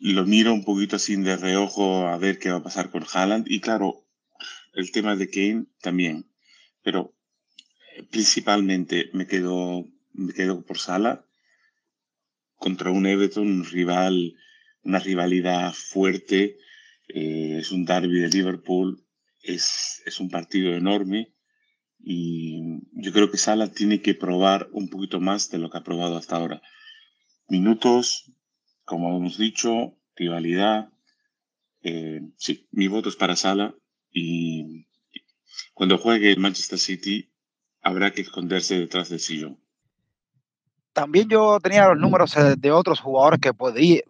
Lo 0.00 0.26
miro 0.26 0.52
un 0.52 0.64
poquito 0.64 0.96
así 0.96 1.16
de 1.16 1.36
reojo 1.36 2.06
a 2.06 2.16
ver 2.18 2.38
qué 2.38 2.50
va 2.50 2.58
a 2.58 2.62
pasar 2.62 2.90
con 2.90 3.04
Haaland. 3.12 3.46
Y 3.48 3.60
claro, 3.60 4.04
el 4.72 4.90
tema 4.92 5.14
de 5.14 5.30
Kane 5.30 5.66
también. 5.80 6.26
Pero 6.82 7.14
eh, 7.96 8.02
principalmente 8.10 9.10
me 9.12 9.26
quedo, 9.26 9.86
me 10.14 10.32
quedo 10.32 10.62
por 10.62 10.78
Sala 10.78 11.24
contra 12.60 12.90
un 12.90 13.06
Everton, 13.06 13.46
un 13.46 13.64
rival, 13.64 14.34
una 14.82 14.98
rivalidad 14.98 15.72
fuerte, 15.72 16.58
eh, 17.08 17.56
es 17.58 17.72
un 17.72 17.86
derby 17.86 18.20
de 18.20 18.28
Liverpool, 18.28 19.02
es, 19.42 20.02
es, 20.04 20.20
un 20.20 20.28
partido 20.28 20.74
enorme 20.74 21.32
y 21.98 22.60
yo 22.92 23.12
creo 23.12 23.30
que 23.30 23.38
Sala 23.38 23.72
tiene 23.72 24.02
que 24.02 24.14
probar 24.14 24.68
un 24.72 24.90
poquito 24.90 25.20
más 25.20 25.50
de 25.50 25.58
lo 25.58 25.70
que 25.70 25.78
ha 25.78 25.82
probado 25.82 26.18
hasta 26.18 26.36
ahora. 26.36 26.60
Minutos, 27.48 28.30
como 28.84 29.16
hemos 29.16 29.38
dicho, 29.38 29.96
rivalidad. 30.14 30.92
Eh, 31.82 32.20
sí, 32.36 32.68
mi 32.72 32.88
voto 32.88 33.08
es 33.08 33.16
para 33.16 33.36
Sala 33.36 33.74
y, 34.12 34.86
cuando 35.72 35.96
juegue 35.96 36.30
el 36.30 36.38
Manchester 36.38 36.78
City, 36.78 37.32
habrá 37.80 38.12
que 38.12 38.20
esconderse 38.20 38.78
detrás 38.78 39.08
del 39.08 39.20
sillón. 39.20 39.58
También 40.92 41.28
yo 41.28 41.58
tenía 41.60 41.88
los 41.88 41.98
números 41.98 42.36
eh, 42.36 42.56
de 42.58 42.72
otros 42.72 43.00
jugadores 43.00 43.40
que, 43.40 43.52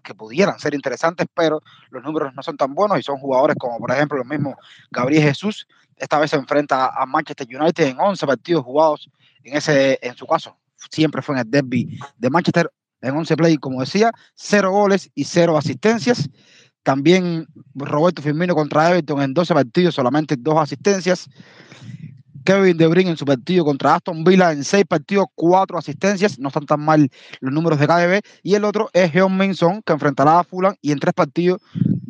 que 0.02 0.14
pudieran 0.14 0.58
ser 0.58 0.74
interesantes, 0.74 1.26
pero 1.34 1.60
los 1.90 2.02
números 2.02 2.32
no 2.34 2.42
son 2.42 2.56
tan 2.56 2.74
buenos 2.74 2.98
y 2.98 3.02
son 3.02 3.18
jugadores 3.18 3.56
como, 3.58 3.78
por 3.78 3.90
ejemplo, 3.90 4.18
los 4.18 4.26
mismos 4.26 4.54
Gabriel 4.90 5.24
Jesús. 5.24 5.66
Esta 5.96 6.18
vez 6.18 6.30
se 6.30 6.36
enfrenta 6.36 6.86
a 6.86 7.04
Manchester 7.04 7.46
United 7.46 7.86
en 7.86 8.00
11 8.00 8.26
partidos 8.26 8.64
jugados. 8.64 9.10
En, 9.42 9.56
ese, 9.56 9.98
en 10.00 10.16
su 10.16 10.26
caso, 10.26 10.56
siempre 10.90 11.22
fue 11.22 11.34
en 11.34 11.40
el 11.42 11.50
derby 11.50 11.98
de 12.16 12.30
Manchester 12.30 12.70
en 13.02 13.16
11 13.16 13.36
play, 13.36 13.56
como 13.56 13.80
decía, 13.80 14.12
0 14.34 14.70
goles 14.70 15.10
y 15.14 15.24
0 15.24 15.56
asistencias. 15.56 16.28
También 16.82 17.46
Roberto 17.74 18.22
Firmino 18.22 18.54
contra 18.54 18.90
Everton 18.90 19.20
en 19.22 19.34
12 19.34 19.54
partidos, 19.54 19.94
solamente 19.94 20.36
dos 20.38 20.58
asistencias. 20.58 21.28
Kevin 22.44 22.76
De 22.76 22.86
Bruyne 22.86 23.10
en 23.10 23.16
su 23.16 23.24
partido 23.24 23.64
contra 23.64 23.94
Aston 23.94 24.24
Villa 24.24 24.52
en 24.52 24.64
6 24.64 24.84
partidos, 24.86 25.26
4 25.34 25.78
asistencias. 25.78 26.38
No 26.38 26.48
están 26.48 26.66
tan 26.66 26.80
mal 26.80 27.08
los 27.40 27.52
números 27.52 27.78
de 27.78 27.86
KDB. 27.86 28.20
Y 28.42 28.54
el 28.54 28.64
otro 28.64 28.90
es 28.92 29.10
Heon 29.12 29.36
Minson, 29.36 29.82
que 29.82 29.92
enfrentará 29.92 30.38
a 30.38 30.44
Fulham 30.44 30.74
y 30.80 30.92
en 30.92 30.98
3 30.98 31.14
partidos 31.14 31.60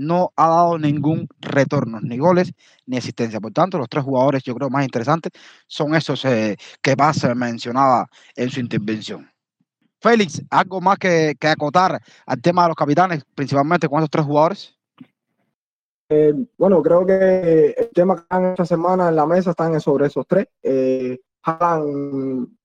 no 0.01 0.33
ha 0.35 0.49
dado 0.49 0.79
ningún 0.79 1.29
retorno, 1.40 2.01
ni 2.01 2.16
goles 2.16 2.53
ni 2.87 2.97
asistencia. 2.97 3.38
Por 3.38 3.53
tanto, 3.53 3.77
los 3.77 3.88
tres 3.88 4.03
jugadores 4.03 4.43
yo 4.43 4.55
creo 4.55 4.71
más 4.71 4.85
interesantes 4.85 5.33
son 5.66 5.95
esos 5.95 6.25
eh, 6.25 6.57
que 6.81 6.97
Paz 6.97 7.23
mencionaba 7.37 8.09
en 8.35 8.51
su 8.51 8.61
intervención. 8.61 9.31
Félix, 10.01 10.43
¿algo 10.49 10.81
más 10.81 10.99
que, 10.99 11.37
acotar 11.43 12.01
al 12.25 12.40
tema 12.40 12.62
de 12.62 12.69
los 12.69 12.77
capitanes, 12.77 13.23
principalmente 13.35 13.88
con 13.88 13.99
estos 13.99 14.11
tres 14.11 14.25
jugadores? 14.25 14.80
Eh, 16.12 16.35
bueno, 16.59 16.83
creo 16.83 17.07
que 17.07 17.70
el 17.70 17.88
tema 17.90 18.16
que 18.16 18.23
están 18.23 18.44
esta 18.46 18.66
semana 18.66 19.09
en 19.09 19.16
la 19.16 19.27
mesa 19.27 19.51
están 19.51 19.81
sobre 19.81 20.07
esos 20.07 20.27
tres. 20.27 20.49
Eh, 20.61 21.18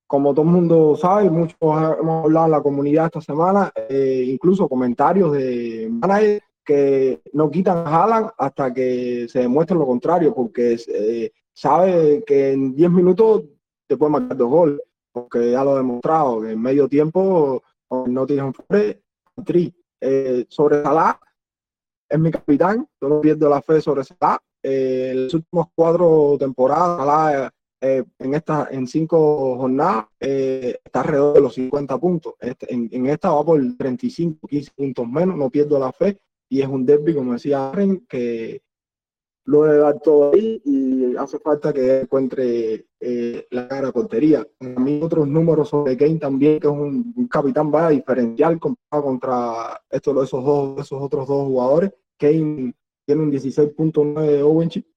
como 0.07 0.33
todo 0.33 0.45
mundo 0.45 0.95
sabe, 0.95 1.29
muchos 1.29 1.57
hemos 1.61 2.25
hablado 2.25 2.45
en 2.45 2.51
la 2.51 2.61
comunidad 2.61 3.05
esta 3.05 3.21
semana, 3.21 3.71
eh, 3.87 4.23
incluso 4.27 4.67
comentarios 4.67 5.31
de 5.31 5.87
managers 5.91 6.43
que 6.63 7.21
no 7.33 7.51
quitan 7.51 7.77
a 7.77 8.03
Haaland 8.03 8.29
hasta 8.37 8.73
que 8.73 9.27
se 9.29 9.39
demuestre 9.39 9.77
lo 9.77 9.85
contrario, 9.85 10.33
porque 10.33 10.77
eh, 10.87 11.31
sabe 11.53 12.23
que 12.25 12.53
en 12.53 12.75
10 12.75 12.89
minutos 12.89 13.43
te 13.87 13.95
puede 13.95 14.13
marcar 14.13 14.37
dos 14.37 14.49
goles 14.49 14.79
porque 15.11 15.51
ya 15.51 15.63
lo 15.63 15.75
he 15.75 15.77
demostrado, 15.77 16.41
que 16.41 16.51
en 16.51 16.61
medio 16.61 16.89
tiempo 16.89 17.63
no 17.89 18.25
tienes 18.25 18.45
un 18.45 18.53
fuerte, 18.53 19.01
tri. 19.45 19.73
Eh, 20.01 20.45
sobre 20.49 20.83
Salah, 20.83 21.17
es 22.09 22.19
mi 22.19 22.31
capitán, 22.31 22.87
yo 23.01 23.09
no 23.09 23.21
pierdo 23.21 23.49
la 23.49 23.61
fe 23.61 23.81
sobre 23.81 24.03
Salah. 24.03 24.39
Eh, 24.63 25.11
en 25.11 25.23
las 25.25 25.33
últimas 25.33 25.67
cuatro 25.75 26.35
temporadas, 26.39 26.97
Salah, 26.99 27.51
eh, 27.81 28.03
en, 28.19 28.33
esta, 28.33 28.67
en 28.71 28.87
cinco 28.87 29.57
jornadas, 29.57 30.05
está 30.19 31.01
alrededor 31.01 31.33
de 31.35 31.41
los 31.41 31.53
50 31.53 31.97
puntos. 31.97 32.33
Este, 32.39 32.73
en, 32.73 32.89
en, 32.91 33.05
esta 33.07 33.31
va 33.31 33.43
por 33.43 33.61
35, 33.77 34.47
15 34.47 34.71
puntos 34.75 35.07
menos, 35.07 35.37
no 35.37 35.49
pierdo 35.49 35.79
la 35.79 35.91
fe. 35.91 36.17
Y 36.49 36.61
es 36.61 36.67
un 36.67 36.85
derby, 36.85 37.13
como 37.13 37.33
decía 37.33 37.69
Aren, 37.69 38.05
que 38.07 38.61
lo 39.45 39.99
todo 39.99 40.33
ahí 40.33 40.61
y 40.65 41.15
hace 41.15 41.39
falta 41.39 41.71
que 41.71 42.01
encuentre 42.01 42.87
eh, 42.99 43.47
la 43.51 43.67
cara 43.67 43.91
portería. 43.91 44.45
A 44.59 44.79
mí 44.79 44.99
otros 45.01 45.27
números 45.27 45.69
sobre 45.69 45.95
Kane 45.95 46.17
también, 46.17 46.59
que 46.59 46.67
es 46.67 46.73
un, 46.73 47.27
capitán 47.29 47.69
vaya 47.69 47.89
diferencial 47.89 48.59
comparado 48.59 49.03
contra 49.03 49.81
estos, 49.89 50.23
esos, 50.23 50.43
dos, 50.43 50.79
esos 50.79 51.01
otros 51.01 51.27
dos 51.27 51.47
jugadores. 51.47 51.91
Kane 52.17 52.73
tiene 53.05 53.21
un 53.21 53.31
16.9 53.31 54.21
de 54.21 54.43
Owenchip. 54.43 54.87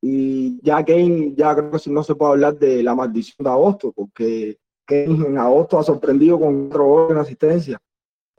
Y 0.00 0.60
ya 0.62 0.84
Kane, 0.84 1.34
ya 1.34 1.54
creo 1.54 1.70
que 1.70 1.90
no 1.90 2.02
se 2.02 2.14
puede 2.14 2.32
hablar 2.32 2.58
de 2.58 2.82
la 2.82 2.94
maldición 2.94 3.44
de 3.44 3.50
agosto, 3.50 3.92
porque 3.92 4.58
Kane 4.86 5.26
en 5.26 5.38
agosto 5.38 5.78
ha 5.78 5.82
sorprendido 5.82 6.38
con 6.38 6.68
cuatro 6.68 6.86
goles 6.86 7.10
en 7.12 7.18
asistencia. 7.18 7.78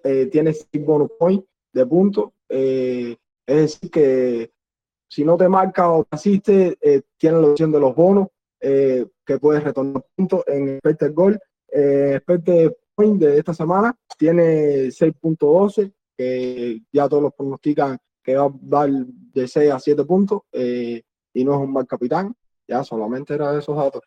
Eh, 0.03 0.27
tiene 0.27 0.53
6 0.53 0.85
bonus 0.85 1.09
points 1.17 1.45
de 1.73 1.85
puntos. 1.85 2.31
Eh, 2.49 3.15
es 3.47 3.55
decir, 3.55 3.91
que 3.91 4.54
si 5.07 5.23
no 5.23 5.37
te 5.37 5.47
marca 5.47 5.89
o 5.89 6.03
te 6.03 6.15
asiste, 6.15 6.77
eh, 6.81 7.01
tiene 7.17 7.39
la 7.39 7.47
opción 7.47 7.71
de 7.71 7.79
los 7.79 7.95
bonos, 7.95 8.27
eh, 8.59 9.05
que 9.25 9.37
puedes 9.37 9.63
retornar 9.63 10.03
puntos 10.15 10.43
en 10.47 10.69
Expected 10.69 11.13
Goal. 11.13 11.39
Eh, 11.71 12.13
Expected 12.15 12.71
Point 12.95 13.21
de 13.21 13.37
esta 13.37 13.53
semana 13.53 13.95
tiene 14.17 14.91
6.12, 14.91 15.93
que 16.17 16.81
ya 16.91 17.07
todos 17.07 17.23
los 17.23 17.33
pronostican 17.33 17.97
que 18.23 18.35
va 18.35 18.45
a 18.45 18.51
dar 18.61 18.89
de 18.89 19.47
6 19.47 19.71
a 19.71 19.79
7 19.79 20.03
puntos, 20.05 20.41
eh, 20.51 21.03
y 21.33 21.45
no 21.45 21.53
es 21.53 21.59
un 21.59 21.73
mal 21.73 21.85
capitán, 21.85 22.35
ya 22.67 22.83
solamente 22.83 23.35
era 23.35 23.55
esos 23.55 23.75
datos. 23.75 24.01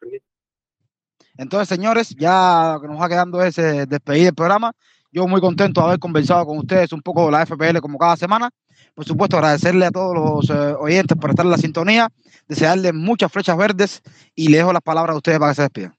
Entonces, 1.37 1.69
señores, 1.69 2.17
ya 2.19 2.73
lo 2.75 2.81
que 2.81 2.89
nos 2.89 3.01
va 3.01 3.09
quedando 3.09 3.41
es 3.41 3.55
despedir 3.55 4.29
el 4.29 4.35
programa. 4.35 4.73
Yo 5.13 5.29
muy 5.29 5.41
contento 5.41 5.81
de 5.81 5.87
haber 5.87 5.99
conversado 6.01 6.45
con 6.47 6.59
ustedes 6.59 6.93
un 6.93 7.01
poco 7.01 7.27
de 7.27 7.33
la 7.33 7.47
FPL 7.47 7.79
como 7.81 7.97
cada 7.97 8.17
semana. 8.17 8.51
Por 8.99 9.05
supuesto, 9.05 9.37
agradecerle 9.37 9.87
a 9.87 9.93
todos 9.93 10.13
los 10.13 10.51
eh, 10.51 10.75
oyentes 10.77 11.17
por 11.17 11.31
estar 11.31 11.47
en 11.47 11.53
la 11.53 11.57
sintonía, 11.57 12.09
desearles 12.49 12.93
muchas 12.93 13.31
flechas 13.31 13.57
verdes 13.57 14.03
y 14.35 14.49
le 14.49 14.57
dejo 14.57 14.73
las 14.73 14.83
palabras 14.83 15.15
a 15.15 15.19
ustedes 15.19 15.39
para 15.39 15.53
que 15.53 15.55
se 15.55 15.63
despidan. 15.63 15.95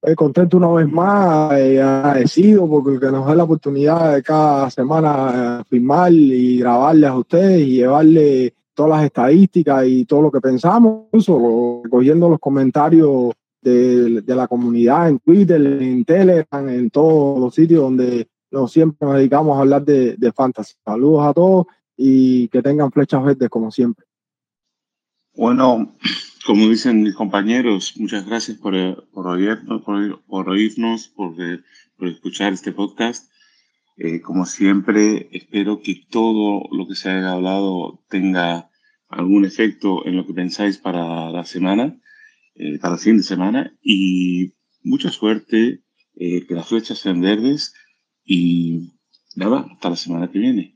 Estoy 0.00 0.14
contento 0.14 0.56
una 0.56 0.68
vez 0.68 0.88
más, 0.88 1.58
eh, 1.58 1.82
agradecido 1.82 2.68
porque 2.68 3.06
nos 3.06 3.26
da 3.26 3.34
la 3.34 3.42
oportunidad 3.42 4.14
de 4.14 4.22
cada 4.22 4.70
semana 4.70 5.62
eh, 5.62 5.64
firmar 5.68 6.12
y 6.12 6.60
grabarles 6.60 7.10
a 7.10 7.18
ustedes 7.18 7.62
y 7.62 7.70
llevarle 7.78 8.54
todas 8.72 8.98
las 8.98 9.04
estadísticas 9.06 9.84
y 9.88 10.04
todo 10.04 10.22
lo 10.22 10.30
que 10.30 10.40
pensamos, 10.40 11.06
incluso 11.06 11.80
recogiendo 11.82 12.28
los 12.28 12.38
comentarios 12.38 13.32
de, 13.60 14.22
la 14.28 14.46
comunidad 14.46 15.08
en 15.08 15.18
Twitter, 15.18 15.60
en 15.60 16.04
Telegram, 16.04 16.68
en 16.68 16.88
todos 16.88 17.40
los 17.40 17.52
sitios 17.52 17.82
donde 17.82 18.28
nos 18.52 18.70
siempre 18.70 19.08
nos 19.08 19.16
dedicamos 19.16 19.58
a 19.58 19.62
hablar 19.62 19.84
de 19.84 20.32
fantasy. 20.32 20.74
Saludos 20.84 21.26
a 21.26 21.32
todos 21.32 21.66
y 21.96 22.48
que 22.48 22.62
tengan 22.62 22.92
flechas 22.92 23.24
verdes 23.24 23.48
como 23.48 23.70
siempre. 23.70 24.06
Bueno, 25.34 25.96
como 26.46 26.68
dicen 26.68 27.02
mis 27.02 27.14
compañeros, 27.14 27.94
muchas 27.96 28.26
gracias 28.26 28.56
por, 28.58 28.72
por, 29.10 29.26
oírnos, 29.26 29.82
por, 29.82 30.48
oírnos, 30.48 31.08
por, 31.08 31.34
por, 31.96 32.08
escuchar 32.08 32.52
este 32.52 32.72
podcast. 32.72 33.30
Eh, 33.98 34.20
como 34.20 34.46
siempre, 34.46 35.28
espero 35.32 35.80
que 35.80 36.06
todo 36.10 36.62
lo 36.70 36.86
que 36.86 36.94
se 36.94 37.10
haya 37.10 37.32
hablado 37.32 38.04
tenga 38.08 38.70
algún 39.08 39.44
efecto 39.44 40.06
en 40.06 40.16
lo 40.16 40.26
que 40.26 40.34
pensáis 40.34 40.78
para 40.78 41.30
la 41.30 41.44
semana, 41.44 41.98
eh, 42.54 42.78
para 42.78 42.94
el 42.94 43.00
fin 43.00 43.16
de 43.16 43.22
semana. 43.22 43.76
Y 43.82 44.54
mucha 44.82 45.10
suerte, 45.10 45.82
eh, 46.14 46.46
que 46.46 46.54
las 46.54 46.68
flechas 46.68 46.98
sean 46.98 47.20
verdes 47.20 47.74
y 48.24 48.94
nada, 49.34 49.66
hasta 49.70 49.90
la 49.90 49.96
semana 49.96 50.30
que 50.30 50.38
viene. 50.38 50.75